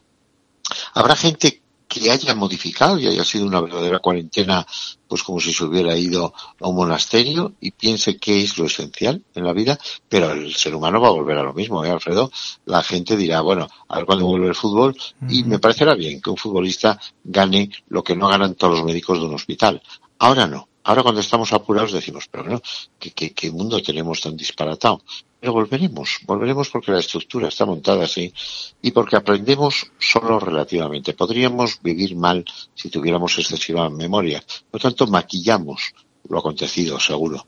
Habrá 0.95 1.17
gente 1.17 1.62
que 1.93 2.11
haya 2.11 2.35
modificado 2.35 2.99
y 2.99 3.07
haya 3.07 3.25
sido 3.25 3.45
una 3.45 3.61
verdadera 3.61 3.99
cuarentena, 3.99 4.67
pues 5.07 5.23
como 5.23 5.41
si 5.41 5.53
se 5.53 5.65
hubiera 5.65 5.95
ido 5.97 6.33
a 6.61 6.69
un 6.69 6.77
monasterio 6.77 7.53
y 7.61 7.73
piense 7.73 8.17
que 8.17 8.41
es 8.41 8.57
lo 8.57 8.65
esencial 8.65 9.23
en 9.35 9.45
la 9.45 9.53
vida, 9.53 9.79
pero 10.09 10.33
el 10.33 10.55
ser 10.55 10.75
humano 10.75 11.01
va 11.01 11.09
a 11.09 11.13
volver 11.13 11.37
a 11.37 11.43
lo 11.43 11.53
mismo, 11.53 11.85
¿eh, 11.85 11.91
Alfredo? 11.91 12.31
La 12.65 12.83
gente 12.83 13.17
dirá, 13.17 13.43
bueno, 13.43 13.69
a 13.89 13.97
ver 13.97 14.07
cuándo 14.07 14.27
vuelve 14.27 14.49
el 14.49 14.55
fútbol 14.55 14.97
y 15.29 15.45
me 15.45 15.59
parecerá 15.59 15.95
bien 15.95 16.23
que 16.23 16.31
un 16.31 16.39
futbolista 16.39 16.99
gane 17.25 17.71
lo 17.89 18.03
que 18.03 18.17
no 18.17 18.29
ganan 18.29 18.55
todos 18.55 18.75
los 18.75 18.85
médicos 18.85 19.19
de 19.19 19.27
un 19.27 19.35
hospital. 19.35 19.83
Ahora 20.19 20.47
no. 20.47 20.69
Ahora 20.85 21.03
cuando 21.03 21.21
estamos 21.21 21.53
apurados 21.53 21.93
decimos, 21.93 22.29
pero 22.31 22.45
no, 22.45 22.63
¿qué, 22.99 23.13
qué, 23.13 23.33
qué 23.33 23.51
mundo 23.51 23.81
tenemos 23.83 24.21
tan 24.21 24.37
disparatado? 24.37 25.03
Pero 25.39 25.53
volveremos, 25.53 26.19
volveremos 26.25 26.71
porque 26.71 26.93
la 26.93 27.01
estructura 27.01 27.49
está 27.49 27.67
montada 27.67 28.05
así 28.05 28.33
y 28.81 28.91
porque 28.93 29.17
aprendemos 29.17 29.91
solo 29.99 30.39
relativamente. 30.39 31.15
Podríamos 31.15 31.81
vivir 31.83 32.15
mal 32.17 32.45
si 32.75 32.91
tuviéramos 32.91 33.39
excesiva 33.39 33.91
memoria. 33.91 34.43
Por 34.71 34.81
lo 34.81 34.89
tanto, 34.89 35.07
maquillamos 35.07 35.95
lo 36.29 36.39
acontecido, 36.39 36.99
seguro. 37.01 37.47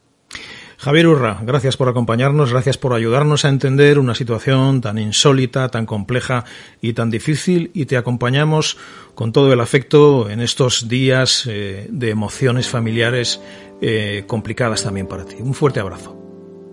Javier 0.78 1.06
Urra, 1.06 1.40
gracias 1.42 1.76
por 1.76 1.88
acompañarnos, 1.88 2.50
gracias 2.50 2.78
por 2.78 2.92
ayudarnos 2.92 3.44
a 3.44 3.48
entender 3.48 3.98
una 3.98 4.14
situación 4.14 4.80
tan 4.80 4.98
insólita, 4.98 5.68
tan 5.68 5.86
compleja 5.86 6.44
y 6.80 6.92
tan 6.92 7.10
difícil 7.10 7.70
y 7.74 7.86
te 7.86 7.96
acompañamos 7.96 8.76
con 9.14 9.32
todo 9.32 9.52
el 9.52 9.60
afecto 9.60 10.28
en 10.28 10.40
estos 10.40 10.88
días 10.88 11.46
eh, 11.46 11.86
de 11.90 12.10
emociones 12.10 12.68
familiares 12.68 13.40
eh, 13.80 14.24
complicadas 14.26 14.82
también 14.82 15.06
para 15.06 15.24
ti. 15.24 15.36
Un 15.40 15.54
fuerte 15.54 15.80
abrazo. 15.80 16.16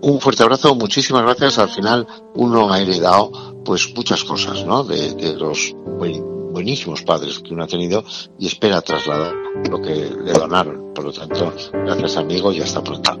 Un 0.02 0.20
fuerte 0.20 0.42
abrazo, 0.42 0.74
muchísimas 0.74 1.22
gracias. 1.22 1.58
Al 1.58 1.68
final 1.68 2.06
uno 2.34 2.72
ha 2.72 2.80
heredado 2.80 3.62
pues 3.64 3.92
muchas 3.94 4.24
cosas, 4.24 4.64
¿no? 4.64 4.82
De, 4.82 5.14
de 5.14 5.34
los 5.34 5.74
buenísimos 6.52 7.02
padres 7.02 7.38
que 7.38 7.54
uno 7.54 7.64
ha 7.64 7.66
tenido 7.68 8.04
y 8.38 8.46
espera 8.46 8.82
trasladar 8.82 9.32
lo 9.70 9.80
que 9.80 9.94
le 9.94 10.32
donaron. 10.32 10.92
Por 10.92 11.04
lo 11.04 11.12
tanto, 11.12 11.52
gracias 11.72 12.16
amigo 12.16 12.52
y 12.52 12.60
hasta 12.60 12.82
pronto. 12.82 13.18